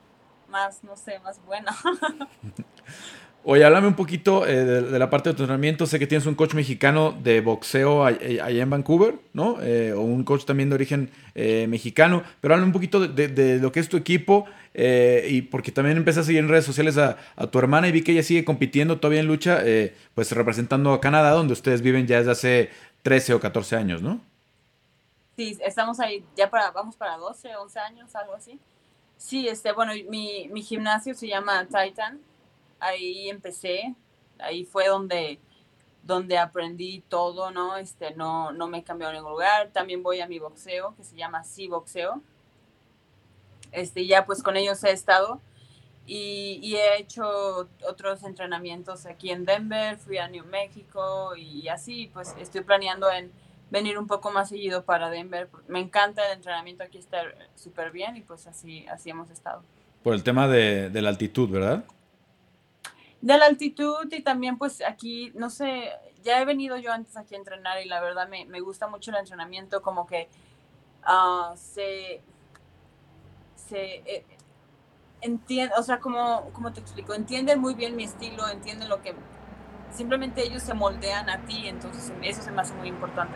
[0.49, 1.77] más, no sé, más buena.
[3.43, 5.87] Oye, háblame un poquito eh, de, la parte de tu entrenamiento.
[5.87, 9.57] Sé que tienes un coach mexicano de boxeo eh, allá en Vancouver, ¿no?
[9.63, 12.23] Eh, o un coach también de origen mexicano.
[12.43, 14.45] Pero háblame un poquito de, lo que es tu equipo.
[14.75, 18.03] y porque también empecé a seguir en redes sociales a, a, tu hermana y vi
[18.03, 19.63] que ella sigue compitiendo todavía en lucha,
[20.15, 22.71] pues representando a Canadá, donde ustedes viven ya desde hace
[23.03, 24.21] 13 o 14 años, ¿no?
[25.37, 28.61] Sí, estamos ahí, ya para, vamos para 12, 11 años, algo así.
[29.17, 32.21] Sí, este, bueno, mi, gimnasio se llama Titan.
[32.79, 33.95] Ahí empecé,
[34.39, 35.39] ahí fue donde,
[36.03, 37.77] donde aprendí todo, ¿no?
[37.77, 39.71] Este, no, no me cambió a ningún lugar.
[39.73, 42.23] También voy a mi boxeo, que se llama Sí Boxeo.
[43.73, 45.41] Este, ya pues con ellos he estado
[46.13, 52.11] y, y, he hecho otros entrenamientos aquí en Denver, fui a New México y así,
[52.13, 53.31] pues estoy planeando en
[53.71, 55.49] venir un poco más seguido para Denver.
[55.69, 57.23] Me encanta el entrenamiento aquí, está
[57.55, 59.63] súper bien y pues así, así hemos estado.
[60.03, 61.85] Por el tema de, de, la altitud, ¿verdad?
[63.21, 65.93] De la altitud y también pues aquí, no sé,
[66.25, 69.13] ya he venido yo antes aquí a entrenar y la verdad me, me gusta mucho
[69.13, 70.29] el entrenamiento, como que
[71.07, 72.21] uh, se...
[73.55, 74.25] se eh,
[75.21, 79.15] entiende, o sea, como, como te explico, entienden muy bien mi estilo, entienden lo que...
[79.93, 83.35] Simplemente ellos se moldean a ti, entonces eso se me hace muy importante.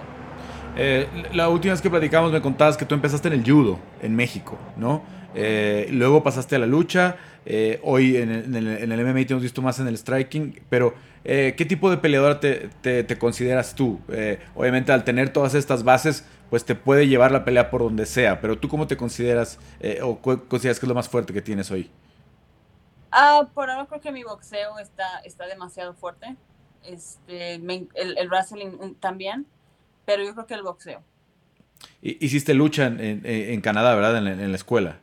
[0.77, 4.15] Eh, la última vez que platicamos me contabas que tú empezaste en el judo en
[4.15, 5.03] México, ¿no?
[5.35, 7.17] Eh, luego pasaste a la lucha,
[7.47, 10.95] eh, hoy en el, en, el, MMA te hemos visto más en el striking, pero
[11.25, 13.99] ¿qué tipo de peleadora te, te, consideras tú?
[14.55, 18.41] obviamente al tener todas estas bases, pues te puede llevar la pelea por donde sea,
[18.41, 19.59] pero tú cómo te consideras
[20.03, 21.91] o consideras que es lo más fuerte que tienes hoy?
[23.11, 26.37] Ah, por ahora creo que mi boxeo está, está demasiado fuerte,
[26.83, 29.47] este, el, el wrestling también
[30.05, 31.03] pero yo creo que el boxeo.
[32.01, 34.17] Hiciste lucha en, Canadá, ¿verdad?
[34.17, 35.01] En, la escuela.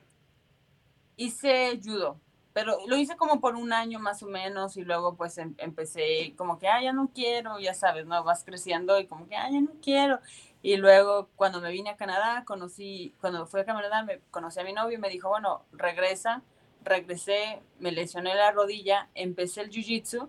[1.22, 2.20] Hice judo,
[2.52, 6.34] pero lo hice como por un año más o menos y luego pues em, empecé
[6.36, 8.24] como que, ah, ya no quiero, ya sabes, ¿no?
[8.24, 10.20] Vas creciendo y como que, ah, ya no quiero.
[10.64, 14.64] Y luego cuando me vine a Canadá, conocí, cuando fui a Canadá, me conocí a
[14.64, 16.42] mi novio y me dijo, bueno, regresa.
[16.84, 20.28] Regresé, me lesioné la rodilla, empecé el jiu-jitsu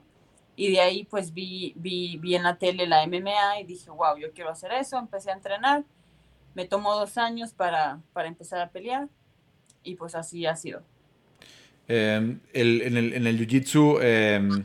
[0.56, 4.18] y de ahí pues vi, vi, vi en la tele la MMA y dije, wow,
[4.18, 4.98] yo quiero hacer eso.
[4.98, 5.84] Empecé a entrenar.
[6.54, 9.08] Me tomó dos años para, para empezar a pelear
[9.84, 10.82] y pues así ha sido.
[11.88, 14.64] Em, el, en el, en el Jiu-Jitsu, em,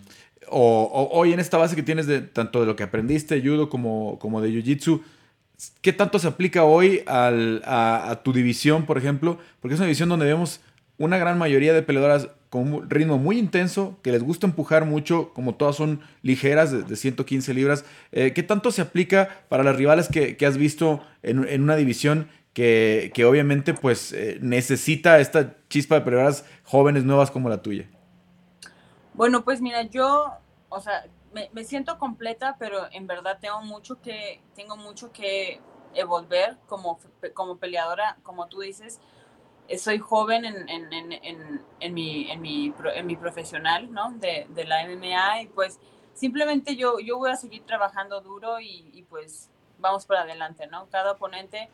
[0.50, 4.18] o, hoy en esta base que tienes de tanto de lo que aprendiste judo como,
[4.20, 5.02] como de Jiu-Jitsu,
[5.82, 9.40] ¿qué tanto se aplica hoy al, a, tu división, por ejemplo?
[9.60, 10.62] Porque es una división donde vemos
[10.98, 15.34] una gran mayoría de peleadoras con un ritmo muy intenso, que les gusta empujar mucho,
[15.34, 17.84] como todas son ligeras, de, 115 libras.
[18.12, 23.26] Eh, ¿Qué tanto se aplica para las rivales que, has visto en, una división que,
[23.26, 27.88] obviamente pues eh, necesita esta chispa de peleadoras jóvenes nuevas como la tuya?
[29.14, 30.34] Bueno, pues mira, yo,
[30.70, 35.60] o sea, me, me, siento completa, pero en verdad tengo mucho que, tengo mucho que
[35.94, 37.00] evolver como,
[37.36, 39.00] como peleadora, como tú dices
[39.78, 44.14] soy joven en, en, en, en, mi, mi, mi profesional, ¿no?
[44.14, 45.78] De, de, la MMA y pues
[46.14, 50.88] simplemente yo, yo voy a seguir trabajando duro y, y pues vamos para adelante, ¿no?
[50.90, 51.70] Cada oponente,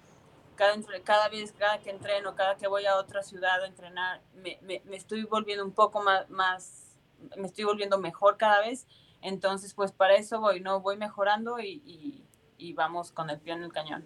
[0.56, 4.60] cada, cada vez, cada que entreno, cada que voy a otra ciudad a entrenar, me,
[4.62, 6.96] me, me estoy volviendo un poco más, más,
[7.38, 8.88] me estoy volviendo mejor cada vez.
[9.22, 10.82] Entonces, pues para eso voy, ¿no?
[10.82, 12.26] Voy mejorando y, y,
[12.58, 14.06] y vamos con el pie en el cañón.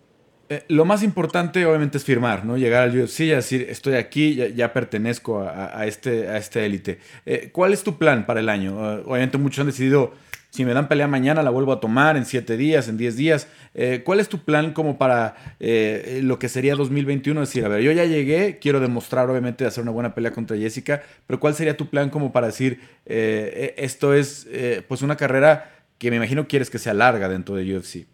[0.49, 2.57] Eh, lo más importante obviamente es firmar, ¿no?
[2.57, 6.99] Llegar al UFC y decir, estoy aquí, ya, pertenezco a, este a este élite.
[7.25, 8.75] Eh, ¿Cuál es tu plan para el año?
[8.75, 10.13] Uh, obviamente muchos han decidido,
[10.49, 13.47] si me dan pelea mañana, la vuelvo a tomar en siete días, en diez días.
[13.73, 17.41] Eh, ¿Cuál es tu plan como para lo que sería 2021?
[17.41, 21.03] Decir, a ver, yo ya llegué, quiero demostrar obviamente hacer una buena pelea contra Jessica,
[21.25, 24.47] pero ¿cuál sería tu plan como para decir, esto es
[24.87, 28.07] pues una carrera que me imagino quieres que sea larga dentro de UFC?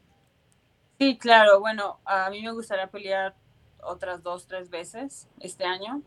[1.00, 1.60] Sí, claro.
[1.60, 3.36] Bueno, a mí me gustaría pelear
[3.82, 6.02] otras dos, tres veces este año.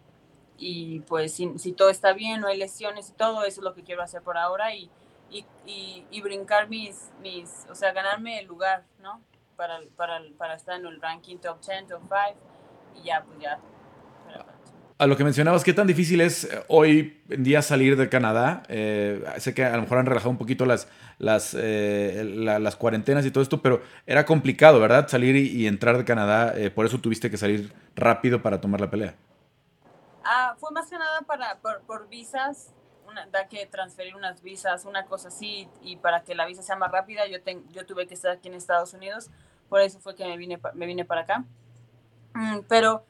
[0.59, 3.83] Y pues si, todo está bien, no hay lesiones y todo, eso es lo que
[3.83, 4.89] quiero hacer por ahora y,
[5.31, 9.21] y, brincar mis, mis, o sea, ganarme el lugar, ¿no?
[9.57, 12.15] Para, para, para estar en el ranking top 10, top 5
[12.97, 13.61] y ya, pues ya
[14.99, 18.63] a lo que mencionabas, ¿qué tan difícil es eh, hoy en día salir de Canadá?
[18.69, 23.27] Eh, sé que a lo mejor han relajado un poquito las, las, eh, las cuarentenas
[23.27, 25.07] y todo esto, pero era complicado, ¿verdad?
[25.09, 29.15] Salir y, entrar de Canadá, por eso tuviste que salir rápido para tomar la pelea.
[30.25, 32.73] Ah, fue más que nada para, por, visas,
[33.17, 36.77] una, da que transferir unas visas, una cosa así, y para que la visa sea
[36.77, 37.39] más rápida, yo,
[37.73, 39.31] yo tuve que estar aquí en Estados Unidos,
[39.69, 41.45] por eso fue que me vine, me vine para acá.
[42.35, 43.05] Mm, pero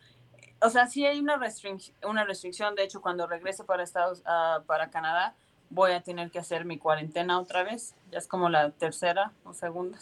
[0.63, 2.75] o sea, sí hay una, restricción, una restricción.
[2.75, 5.35] De hecho, cuando regrese para Estados, uh, para Canadá,
[5.71, 7.95] voy a tener que hacer mi cuarentena otra vez.
[8.11, 9.99] Ya es como la tercera o segunda.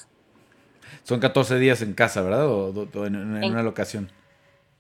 [1.03, 2.47] Son 14 días en casa, ¿verdad?
[2.47, 4.11] ¿O, en, una locación?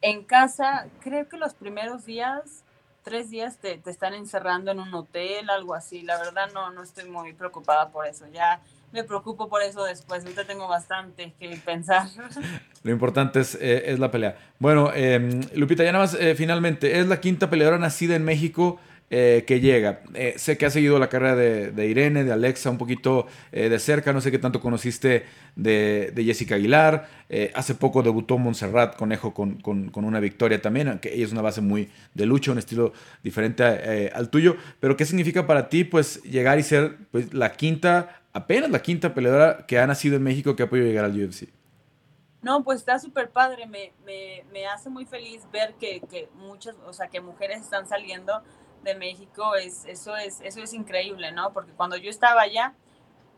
[0.00, 2.63] En casa, creo que los primeros días,
[3.04, 6.02] tres días te, te, están encerrando en un hotel, algo así.
[6.02, 8.24] La verdad no, no estoy muy preocupada por eso.
[8.32, 8.60] Ya
[8.92, 10.24] me preocupo por eso después.
[10.24, 12.08] Ahorita tengo bastante que pensar.
[12.82, 14.36] Lo importante es, eh, es la pelea.
[14.58, 18.80] Bueno, em, Lupita, ya nada más, eh, finalmente, es la quinta peleadora nacida en México
[19.10, 20.00] eh, que llega.
[20.14, 23.78] Eh, sé que has seguido la carrera de, Irene, de Alexa un poquito eh, de
[23.78, 27.08] cerca, no sé qué tanto conociste de, Jessica Aguilar.
[27.54, 31.60] hace poco debutó Montserrat Conejo con, con, una victoria también, aunque ella es una base
[31.60, 32.92] muy de lucha, un estilo
[33.22, 33.62] diferente
[34.12, 34.56] al tuyo.
[34.80, 39.14] Pero ¿qué significa para ti pues llegar y ser pues, la quinta, apenas la quinta
[39.14, 41.48] peleadora que ha nacido en México que ha podido llegar al UFC?
[42.42, 46.92] No, pues está súper padre, me, me, hace muy feliz ver que, que muchas, o
[46.92, 48.42] sea, que mujeres están saliendo
[48.84, 51.52] de México, es, eso, es, eso es increíble, ¿no?
[51.52, 52.74] Porque cuando yo estaba allá,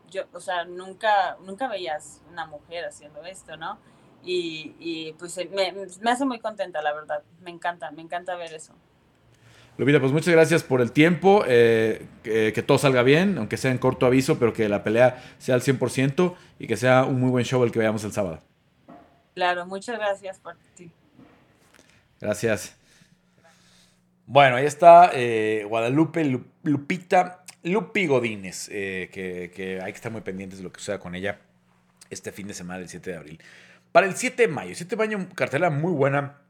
[0.09, 3.79] yo, o sea, nunca, nunca veías una mujer haciendo esto, ¿no?
[4.23, 7.23] Y, pues me, me, hace muy contenta, la verdad.
[7.41, 8.73] Me encanta, me encanta ver eso.
[9.77, 13.77] Lupita, pues muchas gracias por el tiempo, eh, que, todo salga bien, aunque sea en
[13.77, 17.45] corto aviso, pero que la pelea sea al 100% y que sea un muy buen
[17.45, 18.41] show el que veamos el sábado.
[19.35, 20.91] Claro, muchas gracias por ti.
[22.19, 22.75] Gracias.
[24.29, 30.59] Bueno, ahí está eh, Guadalupe Lupita, Lupi Godínez, eh, que, hay que estar muy pendientes
[30.59, 31.39] de lo que suceda con ella
[32.09, 33.41] este fin de semana del 7 de abril.
[33.93, 36.41] Para el 7 de mayo, 7 de mayo, cartelera muy buena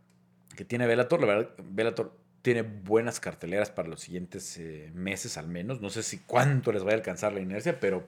[0.55, 1.21] que tiene Velator.
[1.21, 5.79] La verdad, Velator tiene buenas carteleras para los siguientes eh, meses al menos.
[5.79, 8.07] No sé si cuánto les va a alcanzar la inercia, pero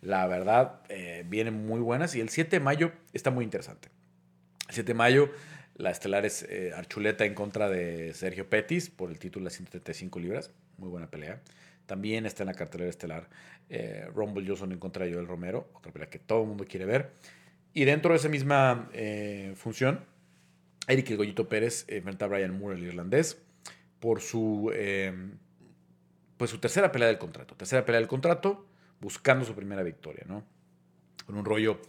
[0.00, 0.82] la verdad
[1.26, 3.88] vienen muy buenas y el 7 de mayo está muy interesante.
[4.68, 5.30] El 7 de mayo
[5.78, 10.18] la estelar es eh, Archuleta en contra de Sergio Pettis por el título de 135
[10.18, 10.50] libras.
[10.76, 11.40] Muy buena pelea.
[11.86, 13.28] También está en la cartelera estelar
[13.70, 15.70] eh, Rumble Johnson en contra de Joel Romero.
[15.74, 17.12] Otra pelea que todo el mundo quiere ver.
[17.74, 20.04] Y dentro de esa misma eh, función,
[20.88, 23.40] Eric El Goyito Pérez enfrenta a Brian Moore, el irlandés,
[24.00, 24.72] por su,
[26.36, 27.54] pues su tercera pelea del contrato.
[27.54, 28.66] Tercera pelea del contrato,
[29.00, 30.44] buscando su primera victoria, ¿no?
[31.24, 31.80] Con un rollo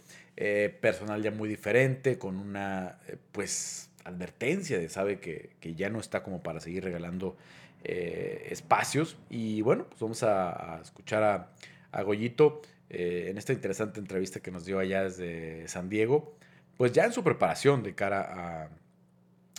[0.42, 6.00] eh, personal ya muy diferente, con una eh, pues advertencia de sabe que, ya no
[6.00, 7.36] está como para seguir regalando
[7.84, 9.18] eh, espacios.
[9.28, 11.52] Y bueno, pues vamos a, escuchar a,
[11.92, 16.34] a Goyito en esta interesante entrevista que nos dio allá desde San Diego,
[16.78, 18.70] pues ya en su preparación de cara a,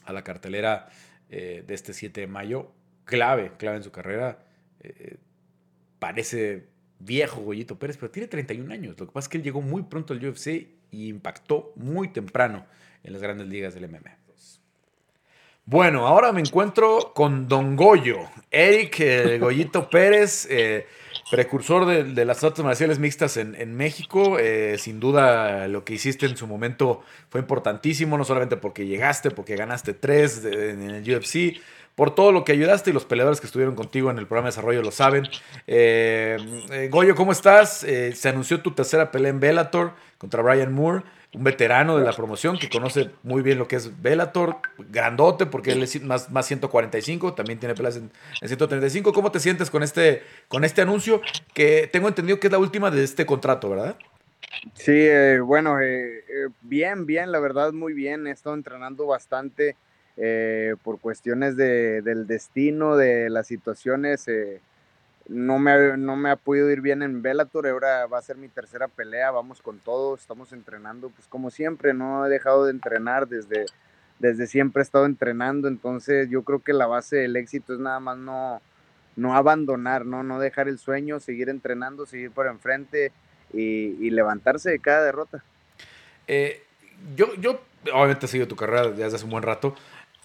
[0.05, 0.89] a la cartelera
[1.29, 2.71] de este 7 de mayo,
[3.05, 4.39] clave, clave en su carrera.
[5.99, 6.70] parece
[7.05, 8.99] viejo Goyito Pérez, pero tiene 31 años.
[8.99, 12.65] Lo que pasa es que él llegó muy pronto al UFC y impactó muy temprano
[13.03, 14.21] en las grandes ligas del MMA.
[15.65, 18.17] Bueno, ahora me encuentro con Don Goyo,
[18.49, 20.87] Eric eh, Goyito Pérez, eh,
[21.29, 24.39] precursor de, las artes marciales mixtas en, México.
[24.39, 29.29] Eh, sin duda lo que hiciste en su momento fue importantísimo, no solamente porque llegaste,
[29.29, 31.61] porque ganaste tres en el UFC,
[32.01, 34.53] por todo lo que ayudaste y los peleadores que estuvieron contigo en el programa de
[34.53, 35.27] desarrollo lo saben.
[35.67, 36.35] Eh,
[36.71, 37.83] eh, Goyo, ¿cómo estás?
[37.83, 41.03] Eh, se anunció tu tercera pelea en Bellator contra Brian Moore,
[41.35, 45.73] un veterano de la promoción que conoce muy bien lo que es Bellator, grandote porque
[45.73, 48.09] él es más, más 145, también tiene peleas en,
[48.43, 49.13] 135.
[49.13, 51.21] ¿Cómo te sientes con este, con este anuncio
[51.53, 53.95] que tengo entendido que es la última de este contrato, verdad?
[54.73, 55.07] Sí,
[55.43, 55.77] bueno,
[56.61, 58.25] bien, bien, la verdad, muy bien.
[58.25, 59.75] He estado entrenando bastante.
[60.17, 64.59] Eh, por cuestiones de, del destino, de las situaciones, eh,
[65.29, 68.49] no, me, no me ha podido ir bien en Bellator, ahora va a ser mi
[68.49, 73.29] tercera pelea, vamos con todo, estamos entrenando, pues como siempre, no he dejado de entrenar
[73.29, 73.65] desde,
[74.19, 78.01] desde siempre he estado entrenando, entonces yo creo que la base del éxito es nada
[78.01, 78.61] más no,
[79.15, 80.23] no abandonar, ¿no?
[80.23, 83.13] no dejar el sueño, seguir entrenando, seguir por enfrente
[83.53, 85.43] y, levantarse de cada derrota.
[86.27, 86.63] Eh,
[87.15, 87.61] yo, yo
[87.93, 89.75] obviamente seguido tu carrera desde hace un buen rato.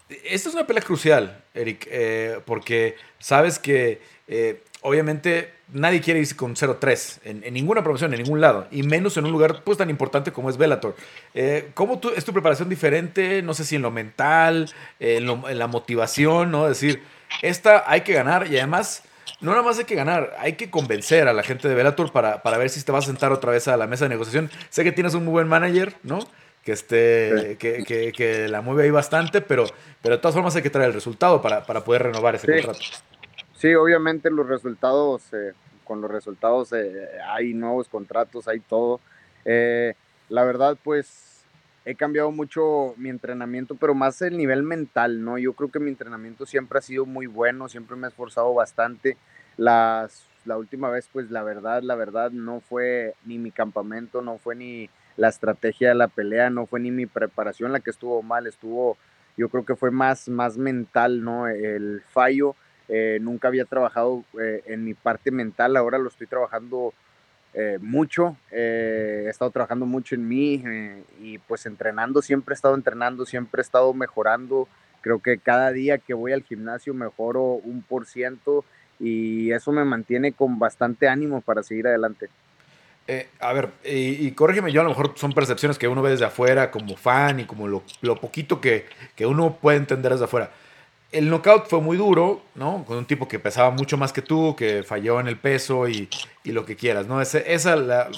[0.09, 6.35] Esta es una pelea crucial, Eric, eh, porque sabes que eh, obviamente nadie quiere irse
[6.35, 9.89] con 0-3 en, ninguna promoción, en ningún lado, y menos en un lugar pues tan
[9.89, 10.95] importante como es Bellator.
[11.33, 13.41] Eh, ¿Cómo es tu preparación diferente?
[13.41, 15.25] No sé si en lo mental, en,
[15.57, 16.69] la motivación, ¿no?
[16.69, 17.03] Es decir,
[17.41, 19.03] esta hay que ganar y además...
[19.41, 22.41] No nada más hay que ganar, hay que convencer a la gente de Bellator para,
[22.41, 24.49] para ver si te vas a sentar otra vez a la mesa de negociación.
[24.69, 26.19] Sé que tienes un muy buen manager, ¿no?
[26.67, 29.67] Que, esté, que, que, la mueve ahí bastante, pero,
[30.01, 32.79] pero de todas formas hay que traer el resultado para, para poder renovar ese contrato.
[33.55, 35.53] Sí, obviamente los resultados, eh,
[35.85, 38.99] con los resultados eh, hay nuevos contratos, hay todo.
[39.45, 39.93] Eh,
[40.27, 41.45] la verdad, pues
[41.85, 45.37] he cambiado mucho mi entrenamiento, pero más el nivel mental, ¿no?
[45.37, 49.15] Yo creo que mi entrenamiento siempre ha sido muy bueno, siempre me he esforzado bastante.
[49.55, 54.37] Las, la última vez, pues la verdad, la verdad, no fue ni mi campamento, no
[54.37, 58.21] fue ni la estrategia de la pelea, no fue ni mi preparación la que estuvo
[58.21, 58.97] mal, estuvo,
[59.35, 61.47] yo creo que fue más, más mental, ¿no?
[61.47, 62.55] El fallo,
[62.87, 66.93] eh, nunca había trabajado eh, en mi parte mental, ahora lo estoy trabajando
[67.53, 70.63] eh, mucho, eh, he estado trabajando mucho en mí
[71.19, 74.67] y pues entrenando, siempre he estado entrenando, siempre he estado mejorando.
[75.01, 78.63] Creo que cada día que voy al gimnasio mejoro un por ciento
[78.99, 82.29] y eso me mantiene con bastante ánimo para seguir adelante.
[83.39, 86.71] A ver, y, corrígeme, yo a lo mejor son percepciones que uno ve desde afuera
[86.71, 88.85] como fan y como lo, lo poquito que,
[89.15, 90.51] que, uno puede entender desde afuera
[91.11, 92.83] el knockout fue muy duro, ¿no?
[92.85, 96.09] Con un tipo que pesaba mucho más que tú, que falló en el peso y,
[96.43, 97.21] lo que quieras, ¿no?
[97.21, 98.09] esa la,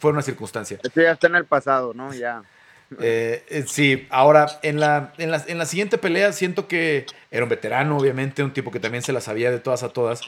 [0.00, 0.78] fue una circunstancia.
[0.82, 2.12] Esto ya está en el pasado, ¿no?
[2.12, 2.42] Ya.
[3.00, 7.44] Eh, eh, sí, ahora en la, en, la, en la siguiente pelea siento que era
[7.44, 10.20] un veterano, obviamente, un tipo que también se la sabía de todas a todas.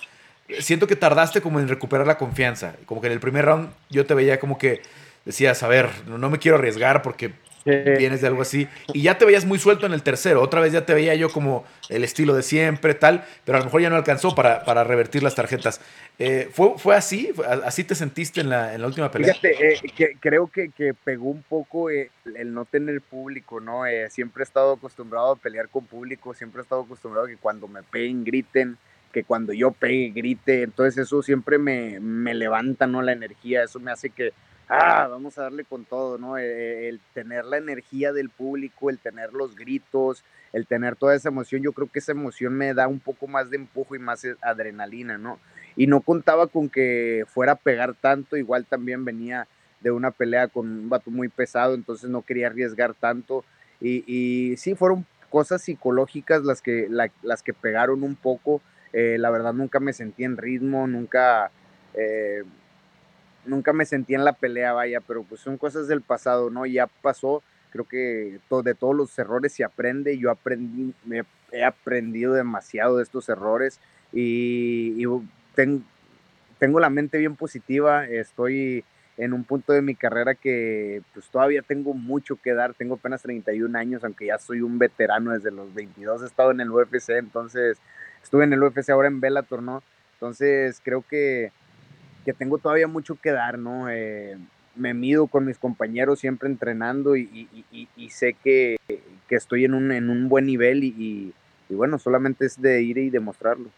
[0.60, 2.76] Siento que tardaste como en recuperar la confianza.
[2.86, 4.82] Como que en el primer round yo te veía como que
[5.24, 7.32] decías, a ver, no me quiero arriesgar porque
[7.66, 10.72] vienes de algo así, y ya te veías muy suelto en el tercero, otra vez
[10.72, 13.90] ya te veía yo como el estilo de siempre, tal, pero a lo mejor ya
[13.90, 15.80] no alcanzó para, para revertir las tarjetas.
[16.18, 17.32] Eh, ¿fue, ¿Fue así?
[17.64, 19.34] ¿Así te sentiste en la, en la última pelea?
[19.34, 22.08] Fíjate, eh, que, creo que, que, pegó un poco el,
[22.54, 23.86] no tener público, ¿no?
[23.86, 27.36] Eh, siempre he estado acostumbrado a pelear con público, siempre he estado acostumbrado a que
[27.36, 28.78] cuando me peguen griten,
[29.16, 33.00] que cuando yo pegue grite, entonces eso siempre me, me levanta, ¿no?
[33.00, 34.34] La energía, eso me hace que
[34.68, 36.36] ah, vamos a darle con todo, ¿no?
[36.36, 41.30] Eh, el, tener la energía del público, el tener los gritos, el tener toda esa
[41.30, 44.22] emoción, yo creo que esa emoción me da un poco más de empujo y más
[44.26, 45.38] eh, adrenalina, ¿no?
[45.76, 49.48] Y no contaba con que fuera a pegar tanto, igual también venía
[49.80, 53.46] de una pelea con un vato muy pesado, entonces no quería arriesgar tanto.
[53.80, 56.86] Y, y sí, fueron cosas psicológicas las que,
[57.22, 58.60] las que pegaron un poco.
[58.98, 61.50] Eh, la verdad nunca me sentí en ritmo, nunca
[63.46, 66.66] nunca me sentí en la pelea, vaya, pero pues son cosas del pasado, ¿no?
[66.66, 70.94] Ya pasó, creo que de todos los errores se aprende, yo aprendí,
[71.52, 73.80] he aprendido demasiado de estos errores
[74.12, 75.04] y,
[76.58, 78.82] tengo la mente bien positiva, estoy
[79.18, 83.22] en un punto de mi carrera que pues todavía tengo mucho que dar, tengo apenas
[83.22, 87.10] 31 años, aunque ya soy un veterano desde los 22, he estado en el UFC,
[87.10, 87.78] entonces
[88.26, 89.82] estuve en el UFC ahora en Bellator, ¿no?
[90.14, 91.52] Entonces creo que
[92.26, 93.88] que tengo todavía mucho que dar, ¿no?
[93.88, 94.36] Eh,
[94.74, 97.48] me mido con mis compañeros siempre entrenando y,
[98.10, 98.78] sé que,
[99.30, 101.32] estoy en un, en un buen nivel y,
[101.70, 103.70] bueno, solamente es de ir y demostrarlo.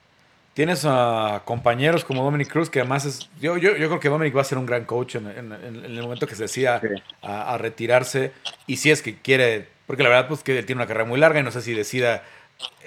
[0.54, 3.30] Tienes a compañeros como Dominic Cruz, que además es.
[3.38, 6.26] Yo, yo, yo, creo que Dominic va a ser un gran coach en, el momento
[6.26, 6.80] que se decida
[7.22, 8.32] a, retirarse.
[8.66, 9.68] Y si es que quiere.
[9.86, 11.74] Porque la verdad, pues que él tiene una carrera muy larga y no sé si
[11.74, 12.24] decida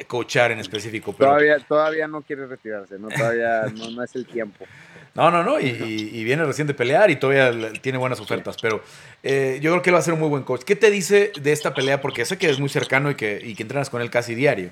[0.07, 1.13] coachar en específico.
[1.13, 1.31] Pero...
[1.31, 3.09] Todavía, todavía no quiere retirarse, ¿no?
[3.09, 4.65] Todavía no, no es el tiempo.
[5.13, 8.81] No, no, no, y, viene recién de pelear y todavía tiene buenas ofertas, pero
[9.23, 10.63] eh, yo creo que él va a ser un muy buen coach.
[10.63, 11.99] ¿Qué te dice de esta pelea?
[11.99, 14.69] Porque sé que es muy cercano y que, y que entrenas con él casi diario.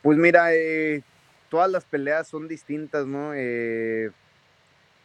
[0.00, 1.02] Pues mira, eh,
[1.50, 3.32] todas las peleas son distintas, ¿no?
[3.34, 4.10] Eh,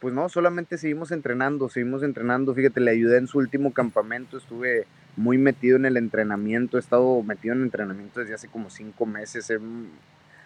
[0.00, 2.54] pues no, solamente seguimos entrenando, seguimos entrenando.
[2.54, 4.86] Fíjate, le ayudé en su último campamento, estuve
[5.18, 9.52] muy metido en el entrenamiento, he estado metido en entrenamiento desde hace como cinco meses.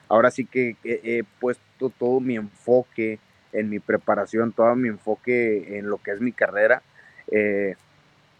[0.09, 3.19] ahora sí que he puesto todo mi enfoque
[3.53, 6.83] en mi preparación, todo mi enfoque en lo que es mi carrera.
[7.31, 7.77] Eh,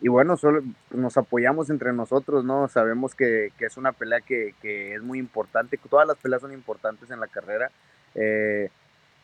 [0.01, 2.67] y bueno, solo nos apoyamos entre nosotros, ¿no?
[2.69, 6.53] Sabemos que, que es una pelea que, que, es muy importante, todas las peleas son
[6.53, 7.71] importantes en la carrera,
[8.15, 8.71] eh,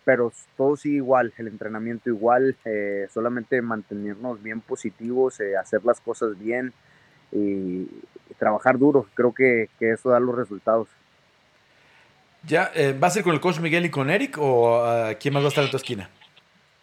[0.04, 6.38] pero todo sigue igual, el entrenamiento igual, eh, solamente mantenernos bien positivos, hacer las cosas
[6.38, 6.72] bien
[7.32, 7.86] y,
[8.38, 10.88] trabajar duro, creo que, que eso da los resultados.
[12.46, 15.34] ¿Ya eh, va a ser con el coach Miguel y con Eric o uh, quién
[15.34, 16.08] más va a estar en tu esquina?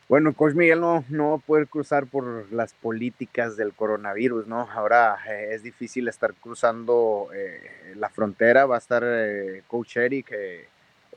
[0.07, 4.45] Bueno, el coach Miguel no, no va a poder cruzar por las políticas del coronavirus,
[4.45, 4.69] ¿no?
[4.71, 8.65] Ahora eh, es difícil estar cruzando eh, la frontera.
[8.65, 9.03] Va a estar
[9.67, 10.35] coach Eric,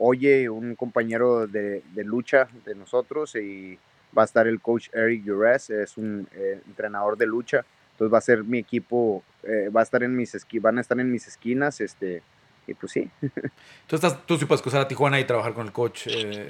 [0.01, 3.77] Oye, un compañero de, de, lucha de nosotros, y
[4.17, 6.25] va a estar el coach Eric Ures, es un
[6.65, 7.65] entrenador de lucha.
[7.99, 9.23] Entonces va a ser mi equipo,
[9.75, 12.23] va a estar en mis van a estar en mis esquinas, este,
[12.65, 13.09] y pues sí.
[13.87, 16.47] Tú, estás, tú sí puedes cruzar a Tijuana y trabajar con el coach, eh,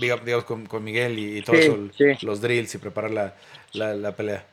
[0.00, 1.88] digamos, con, con, Miguel y, todo eso,
[2.22, 3.34] los drills y preparar la,
[3.74, 4.44] la, la, pelea.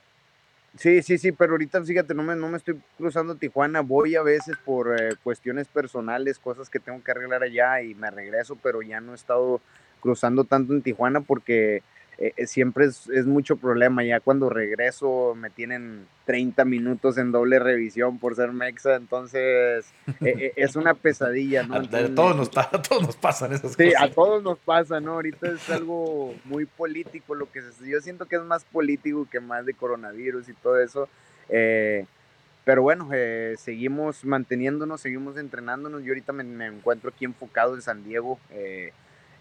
[0.77, 4.15] Sí, sí, sí, pero ahorita fíjate, no me, no me estoy cruzando a Tijuana, voy
[4.15, 8.55] a veces por eh, cuestiones personales, cosas que tengo que arreglar allá y me regreso,
[8.61, 9.59] pero ya no he estado
[10.01, 11.81] cruzando tanto en Tijuana porque
[12.19, 14.03] eh, eh, siempre es, es, mucho problema.
[14.03, 19.85] Ya cuando regreso me tienen 30 minutos en doble revisión por ser mexa, entonces
[20.21, 21.75] eh, es una pesadilla, ¿no?
[21.75, 21.83] a,
[22.15, 24.01] todos nos, a todos nos pasan esas sí, cosas.
[24.01, 25.13] a todos nos pasa, ¿no?
[25.13, 29.65] Ahorita es algo muy político, lo que yo siento que es más político que más
[29.67, 31.07] de coronavirus y todo eso.
[31.47, 33.09] pero bueno,
[33.57, 36.01] seguimos manteniéndonos, seguimos entrenándonos.
[36.01, 38.39] Yo ahorita me, me, encuentro aquí enfocado en San Diego.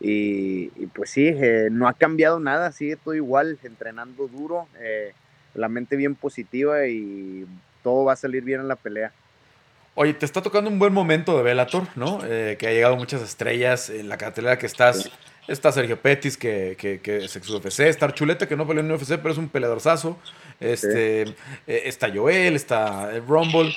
[0.01, 5.13] Y, pues sí, eh, no ha cambiado nada, sigue todo igual, entrenando duro, eh,
[5.55, 7.47] la mente bien positiva y
[7.83, 9.13] todo va a salir bien en la pelea.
[9.95, 12.21] Oye, te está tocando un buen momento de Velator, ¿no?
[12.25, 15.11] Eh, que ha llegado muchas estrellas en la cartelera que estás.
[15.49, 17.81] Está Sergio Pettis, que, que, que es ex UFC.
[17.81, 20.19] Está Chuleta, que no peleó en UFC, pero es un peleadorzazo.
[20.61, 21.35] Este,
[21.67, 23.75] está Joel, está Rumble.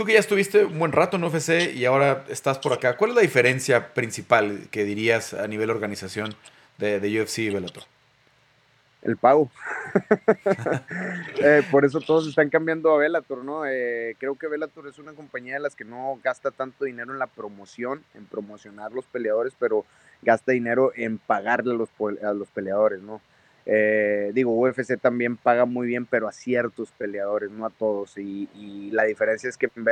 [0.00, 3.10] Tú que ya estuviste un buen rato en UFC y ahora estás por acá, ¿cuál
[3.10, 6.34] es la diferencia principal que dirías a nivel organización
[6.78, 7.82] de, UFC y Bellator?
[9.02, 9.50] El pago.
[11.42, 13.66] Eh, por eso todos están cambiando a Bellator, ¿no?
[13.66, 17.18] Eh, creo que Bellator es una compañía de las que no gasta tanto dinero en
[17.18, 19.84] la promoción, en promocionar los peleadores, pero
[20.22, 21.90] gasta dinero en pagarle a los,
[22.22, 23.20] a los peleadores, ¿no?
[23.66, 28.16] Eh, digo, UFC también paga muy bien, pero a ciertos peleadores, no a todos.
[28.18, 29.84] Y, la diferencia es que en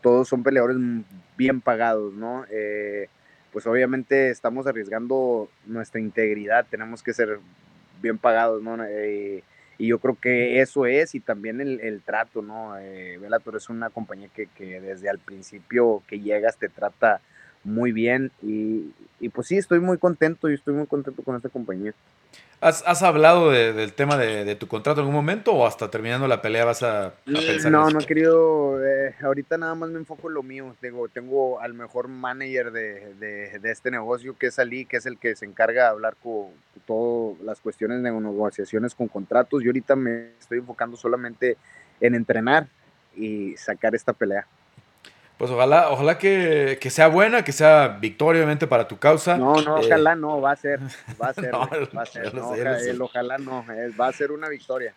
[0.00, 0.76] todos son peleadores
[1.36, 2.44] bien pagados, ¿no?
[2.50, 3.08] Eh,
[3.52, 7.40] pues obviamente estamos arriesgando nuestra integridad, tenemos que ser
[8.00, 8.84] bien pagados, ¿no?
[8.84, 9.42] Eh,
[9.78, 12.72] y yo creo que eso es, y también el, trato, ¿no?
[13.20, 17.20] Bellator es una compañía que, que, desde al principio que llegas te trata
[17.64, 21.48] muy bien, y, y pues sí, estoy muy contento, y estoy muy contento con esta
[21.48, 21.94] compañía.
[22.60, 26.64] ¿Has, hablado del tema de, tu contrato en algún momento o hasta terminando la pelea
[26.64, 28.84] vas a, pensar No, no he querido.
[28.84, 30.74] Eh, ahorita nada más me enfoco en lo mío.
[30.80, 35.36] Tengo, tengo al mejor manager de, este negocio, que es Ali, que es el que
[35.36, 36.48] se encarga de hablar con
[36.84, 39.62] todas las cuestiones de negociaciones con contratos.
[39.62, 41.56] Yo ahorita me estoy enfocando solamente
[42.00, 42.66] en entrenar
[43.14, 44.48] y sacar esta pelea.
[45.38, 49.38] Pues ojalá, ojalá que, sea buena, que sea victoria, obviamente, para tu causa.
[49.38, 50.80] No, no, ojalá no, va a ser,
[51.22, 53.00] va a ser, va a ser.
[53.00, 53.64] ojalá no,
[53.98, 54.92] va a ser una victoria.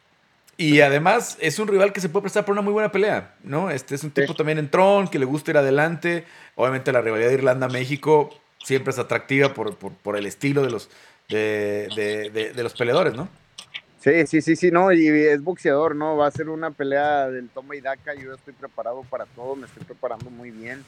[0.57, 3.69] Y además es un rival que se puede prestar por una muy buena pelea, ¿no?
[3.69, 6.25] Este es un tipo también en Tron, que le gusta ir adelante.
[6.55, 8.31] Obviamente la rivalidad de Irlanda-México
[8.63, 10.89] siempre es atractiva por, el estilo de los,
[11.29, 13.29] de los peleadores, ¿no?
[14.01, 16.17] Sí, sí, sí, sí, no, y es boxeador, ¿no?
[16.17, 19.67] Va a ser una pelea del toma y daca, yo estoy preparado para todo, me
[19.67, 20.83] estoy preparando muy bien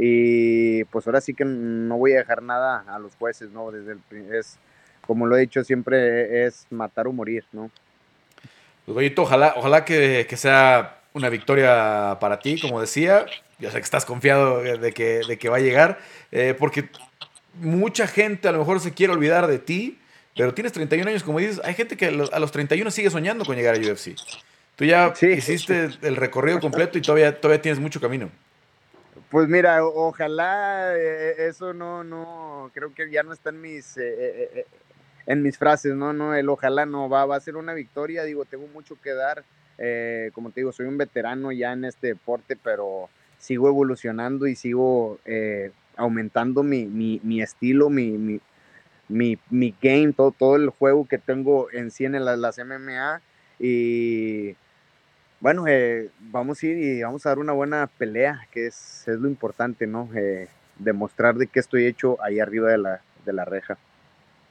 [0.00, 3.72] y pues ahora sí que no voy a dejar nada a los jueces, ¿no?
[3.72, 4.58] Desde el, es,
[5.06, 7.70] como lo he dicho siempre, es matar o morir, ¿no?
[8.86, 13.26] Pues ojalá, ojalá que, sea una victoria para ti, como decía,
[13.58, 15.98] yo sé que estás confiado de que, de que va a llegar,
[16.30, 16.88] eh, porque
[17.54, 19.98] mucha gente a lo mejor se quiere olvidar de ti,
[20.36, 23.56] pero tienes 31 años, como dices, hay gente que a los 31 sigue soñando con
[23.56, 24.14] llegar a UFC.
[24.76, 28.30] Tú ya hiciste el recorrido completo y todavía, todavía tienes mucho camino.
[29.30, 34.48] Pues mira, ojalá eh, eso no, no, creo que ya no está en mis, eh,
[34.54, 34.66] eh,
[35.26, 38.46] en mis frases, no, no, el ojalá no, va, va a ser una victoria, digo,
[38.46, 39.44] tengo mucho que dar,
[40.32, 45.18] como te digo, soy un veterano ya en este deporte, pero sigo evolucionando y sigo
[45.96, 48.40] aumentando mi, mi, mi estilo, mi, mi,
[49.08, 53.20] mi game, todo, todo el juego que tengo en sí en las, MMA.
[53.58, 54.54] Y
[55.40, 59.18] bueno, eh, vamos a ir y vamos a dar una buena pelea, que es, es
[59.18, 60.08] lo importante, ¿no?
[60.14, 60.48] Eh,
[60.78, 63.78] demostrar de qué estoy hecho ahí arriba de la, de la reja.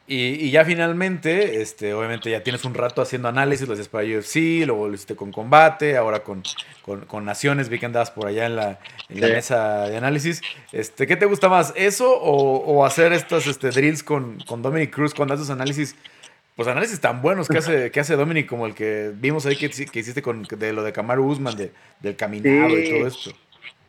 [0.10, 4.66] Y, ya finalmente, este, obviamente ya tienes un rato haciendo análisis, lo haces para UFC,
[4.66, 6.44] luego lo hiciste con combate, ahora con,
[6.82, 8.80] con, Naciones, vi que andabas por allá en la,
[9.10, 10.42] mesa de análisis.
[10.72, 15.14] Este, ¿Qué te gusta más, eso o, hacer estos este, drills con, con Dominic Cruz
[15.14, 15.94] cuando haces análisis?
[16.56, 19.70] Pues análisis tan buenos que hace, que hace Dominic, como el que vimos ahí que,
[19.70, 23.32] que hiciste con de lo de Kamaru Usman, de, del caminado y todo esto.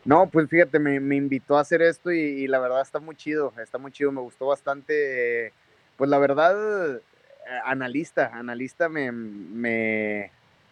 [0.04, 3.78] No, pues fíjate, me, invitó a hacer esto y, la verdad está muy chido, está
[3.78, 5.52] muy chido, me gustó bastante
[5.98, 7.00] pues la verdad, eh,
[7.64, 10.30] analista, analista me, me,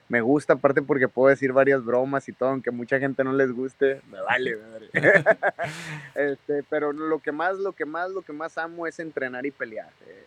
[0.08, 3.50] me, gusta, aparte porque puedo decir varias bromas y todo, aunque mucha gente no les
[3.50, 4.56] guste, me vale,
[6.14, 9.50] este, pero lo que más, lo que más, lo que más amo es entrenar y
[9.50, 9.90] pelear.
[10.06, 10.24] Eh,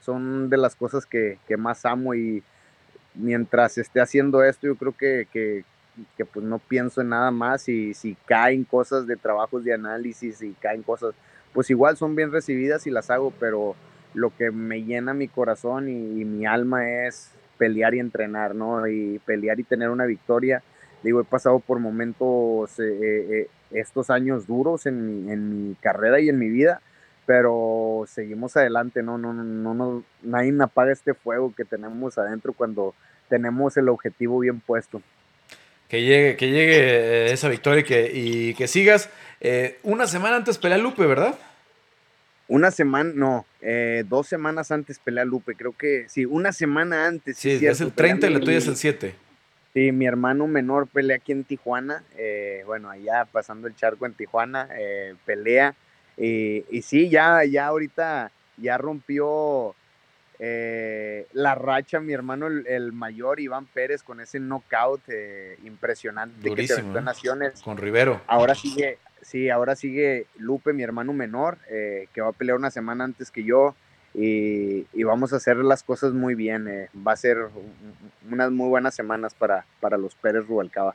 [0.00, 2.42] son de las cosas que, que, más amo y
[3.14, 5.64] mientras esté haciendo esto, yo creo que, que,
[6.16, 10.42] que, pues no pienso en nada más y si caen cosas de trabajos de análisis
[10.42, 11.14] y caen cosas,
[11.52, 13.76] pues igual son bien recibidas y las hago, pero
[14.14, 18.86] lo que me llena mi corazón y, mi alma es pelear y entrenar, ¿no?
[18.86, 20.62] Y pelear y tener una victoria.
[21.02, 25.74] Digo, he pasado por momentos, eh, eh, eh, estos años duros en mi, en mi,
[25.76, 26.80] carrera y en mi vida,
[27.26, 29.18] pero seguimos adelante, ¿no?
[29.18, 32.94] No, no, no, nadie apaga este fuego que tenemos adentro cuando
[33.28, 35.02] tenemos el objetivo bien puesto.
[35.88, 39.10] Que llegue, que llegue esa victoria y que, y que sigas.
[39.82, 41.34] una semana antes pelea Lupe, ¿verdad?
[42.48, 47.38] Una semana, no, eh, dos semanas antes pelea Lupe, creo que sí, una semana antes.
[47.38, 49.14] Sí, es el 30 y la tuya es el 7.
[49.72, 54.12] Sí, mi hermano menor pelea aquí en Tijuana, eh, bueno, allá pasando el charco en
[54.12, 55.74] Tijuana, eh, pelea
[56.18, 59.74] Y, y sí, ya, ya ahorita ya rompió
[60.44, 66.66] eh, la racha mi hermano el, mayor Iván Pérez con ese knockout eh, impresionante que
[66.66, 67.00] se en ¿eh?
[67.00, 67.62] Naciones.
[67.62, 68.20] Con Rivero.
[68.26, 73.04] Ahora sigue, sí, ahora sigue Lupe, mi hermano menor, que va a pelear una semana
[73.04, 73.74] antes que yo.
[74.14, 76.88] Y, vamos a hacer las cosas muy bien.
[77.06, 77.38] va a ser
[78.30, 80.94] unas muy buenas semanas para, para los Pérez Rubalcaba.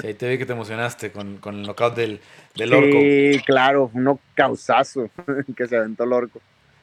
[0.00, 2.20] Sí, te vi que te emocionaste con, con el knockout del,
[2.54, 2.98] del Orco.
[3.00, 5.10] Sí, claro, un knockoutazo
[5.56, 6.40] que se aventó el Orco.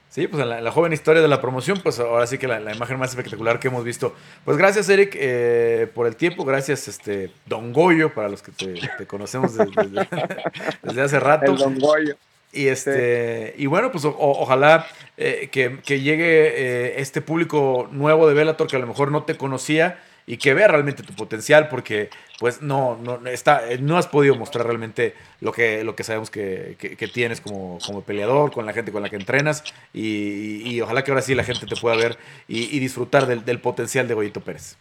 [0.09, 2.97] Sí, pues en la, joven historia de la promoción, pues ahora sí que la, imagen
[2.97, 4.15] más espectacular que hemos visto.
[4.43, 6.45] Pues gracias, Eric, eh, por el tiempo.
[6.45, 9.55] Gracias, este Don Goyo, para los que te, conocemos
[10.83, 11.51] desde, hace rato.
[11.51, 12.15] El Don Goyo.
[12.51, 14.87] Y, este, y bueno, pues ojalá
[15.17, 19.37] eh, que, llegue eh, este público nuevo de Bellator que a lo mejor no te
[19.37, 19.99] conocía
[20.29, 24.67] y que vea realmente tu potencial, porque pues no, no, está, no has podido mostrar
[24.67, 26.77] realmente lo que, lo que sabemos que,
[27.11, 31.23] tienes como, como, peleador, con la gente con la que entrenas, y, ojalá que ahora
[31.23, 34.77] sí la gente te pueda ver y, disfrutar del, potencial de Goyito Pérez.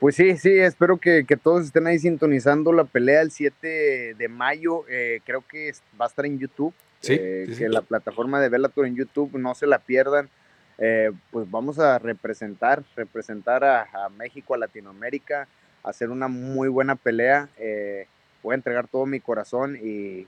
[0.00, 4.84] Pues sí, sí, espero que, todos estén ahí sintonizando la pelea el 7 de mayo,
[4.88, 6.74] eh, creo que va a estar en YouTube,
[7.08, 10.28] eh, que la plataforma de Bellator en YouTube, no se la pierdan.
[10.78, 15.48] Eh, pues vamos a representar, representar a, México, a Latinoamérica,
[15.82, 17.48] hacer una muy buena pelea.
[17.58, 18.06] Eh,
[18.42, 20.26] voy a entregar todo mi corazón y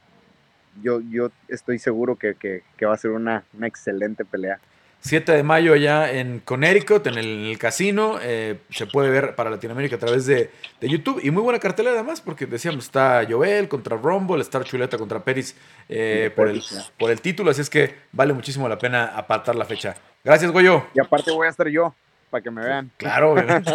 [0.82, 4.59] yo, yo estoy seguro que, va a ser una, excelente pelea.
[5.01, 8.18] 7 de mayo allá en Connecticut, en el, casino.
[8.20, 11.20] Eh, se puede ver para Latinoamérica a través de, YouTube.
[11.22, 15.55] Y muy buena cartelera además, porque decíamos, está Joel contra Rumble, está Chuleta contra Peris
[16.34, 16.62] por, el,
[16.99, 17.51] por el título.
[17.51, 19.94] Así es que vale muchísimo la pena apartar la fecha.
[20.24, 20.84] Gracias, Goyo.
[20.94, 21.94] Y aparte voy a estar yo,
[22.30, 22.90] para que me vean.
[22.96, 23.70] Claro, obviamente.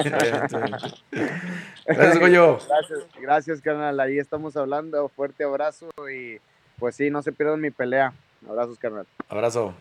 [1.86, 2.60] Gracias, Goyo.
[2.68, 4.00] Gracias, gracias, carnal.
[4.00, 5.10] Ahí estamos hablando.
[5.10, 6.40] Fuerte abrazo y
[6.78, 8.14] pues sí, no se pierdan mi pelea.
[8.48, 9.08] Abrazos, carnal.
[9.30, 9.74] Abrazo.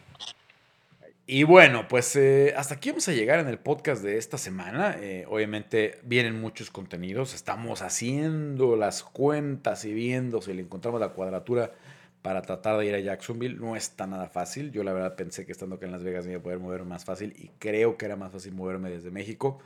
[1.34, 4.98] Y bueno, pues eh, hasta aquí vamos a llegar en el podcast de esta semana.
[5.00, 7.32] Eh, obviamente vienen muchos contenidos.
[7.32, 11.72] Estamos haciendo las cuentas y viendo si le encontramos la cuadratura
[12.20, 13.56] para tratar de ir a Jacksonville.
[13.58, 14.72] No está nada fácil.
[14.72, 16.84] Yo la verdad pensé que estando acá en Las Vegas me iba a poder mover
[16.84, 19.58] más fácil y creo que era más fácil moverme desde México.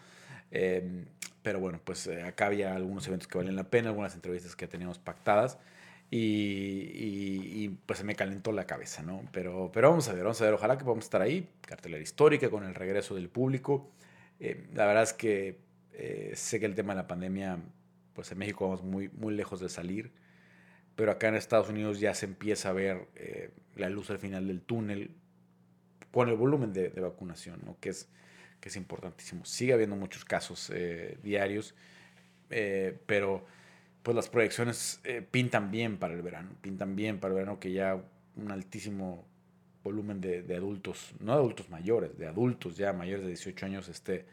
[0.52, 1.06] Em,
[1.42, 4.68] pero bueno, pues eh, acá había algunos eventos que valen la pena, algunas entrevistas que
[4.68, 5.58] teníamos pactadas
[6.10, 9.22] y, pues se me calentó la cabeza, ¿no?
[9.32, 12.50] Pero, pero vamos a ver, vamos a ver, ojalá que podamos estar ahí, cartelera histórica
[12.50, 13.90] con el regreso del público.
[14.40, 15.58] Em, la verdad es que
[15.92, 17.58] eh, sé que el tema de la pandemia,
[18.14, 20.12] pues en México vamos muy, muy lejos de salir
[20.96, 24.48] pero acá en Estados Unidos ya se empieza a ver eh, la luz al final
[24.48, 25.14] del túnel
[26.10, 27.76] con el volumen de, vacunación, ¿no?
[27.78, 28.08] que, es,
[28.60, 29.44] que es importantísimo.
[29.44, 31.74] Sigue habiendo muchos casos eh, diarios,
[32.48, 33.44] eh, pero
[34.06, 35.00] pues las proyecciones
[35.32, 38.00] pintan bien para el verano, pintan bien para el verano que ya
[38.36, 39.26] un altísimo
[39.82, 44.26] volumen de, de, adultos, no adultos mayores, de adultos ya mayores de 18 años esté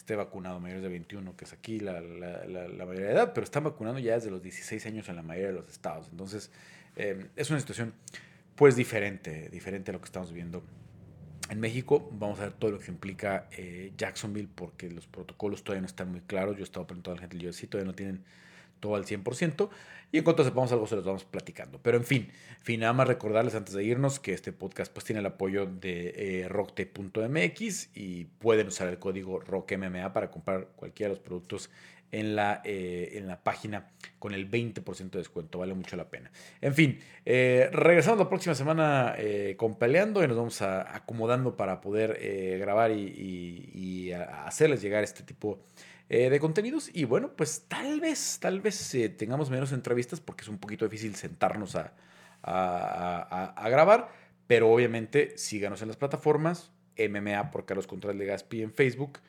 [0.00, 4.00] esté vacunado, mayores de 21, que es aquí la, mayoría de edad, pero están vacunando
[4.00, 6.08] ya desde los 16 años en la mayoría de los estados.
[6.10, 6.50] Entonces,
[6.96, 7.94] eh, es una situación
[8.56, 10.62] pues diferente, diferente a lo que estamos viendo
[11.48, 12.08] en México.
[12.12, 16.10] Vamos a ver todo lo que implica eh, Jacksonville, porque los protocolos todavía no están
[16.10, 16.56] muy claros.
[16.56, 18.24] Yo he estado preguntando a la gente del UFC, todavía no tienen
[18.80, 19.68] todo al 100%.
[20.12, 21.78] Y en cuanto sepamos algo, se los vamos platicando.
[21.82, 22.30] Pero en fin,
[22.62, 26.42] fin, nada más recordarles antes de irnos que este podcast pues tiene el apoyo de
[26.42, 31.70] eh, rockte.mx y pueden usar el código ROCKMMA para comprar cualquiera de los productos
[32.12, 35.58] en la, eh, en la página con el 20% de descuento.
[35.58, 36.30] Vale mucho la pena.
[36.60, 41.56] En fin, eh, regresamos la próxima semana eh, con Peleando y nos vamos a, acomodando
[41.56, 42.18] para poder
[42.58, 46.90] grabar y, y, hacerles llegar este tipo de eh, de contenidos.
[46.92, 50.84] Y bueno, pues tal vez, tal vez eh, tengamos menos entrevistas porque es un poquito
[50.84, 51.94] difícil sentarnos a,
[52.42, 54.10] a, grabar.
[54.48, 56.72] Pero obviamente síganos en las plataformas.
[56.98, 59.20] MMA por Carlos Contreras Legaspi en Facebook.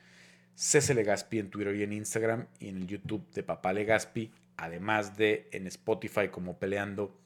[0.56, 2.48] CC Legaspi en Twitter y en Instagram.
[2.58, 4.32] Y en el YouTube de Papá Legaspi.
[4.56, 7.16] Además de en Spotify como Peleando.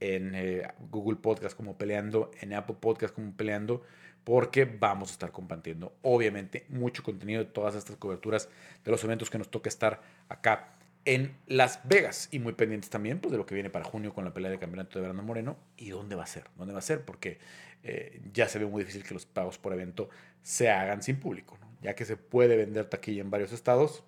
[0.00, 2.30] En eh, Google Podcast como Peleando.
[2.40, 3.82] En Apple Podcast como Peleando
[4.24, 8.48] porque vamos a estar compartiendo, obviamente, mucho contenido de todas estas coberturas
[8.84, 12.28] de los eventos que nos toca estar acá en Las Vegas.
[12.30, 14.58] Y muy pendientes también pues, de lo que viene para junio con la pelea de
[14.58, 17.38] campeonato de Verano Moreno y dónde va a ser, dónde va a ser, porque
[17.82, 20.08] eh, ya se ve muy difícil que los pagos por evento
[20.42, 24.04] se hagan sin público, ya que se puede vender taquilla en varios estados,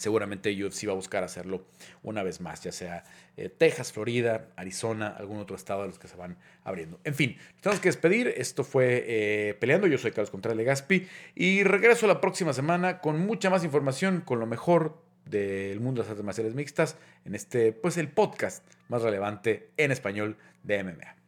[0.00, 1.66] seguramente UFC va a buscar hacerlo
[2.02, 3.04] una vez más, ya sea
[3.36, 6.98] eh, Texas, Florida, Arizona, algún otro estado de los que se van abriendo.
[7.04, 8.32] En fin, tenemos que despedir.
[8.34, 9.86] Esto fue eh, Peleando.
[9.86, 14.40] Yo soy Carlos Contreras Gaspi y regreso la próxima semana con mucha más información, con
[14.40, 16.96] lo mejor del mundo de las artes marciales mixtas
[17.26, 21.19] en este, pues el podcast más relevante en español de MMA.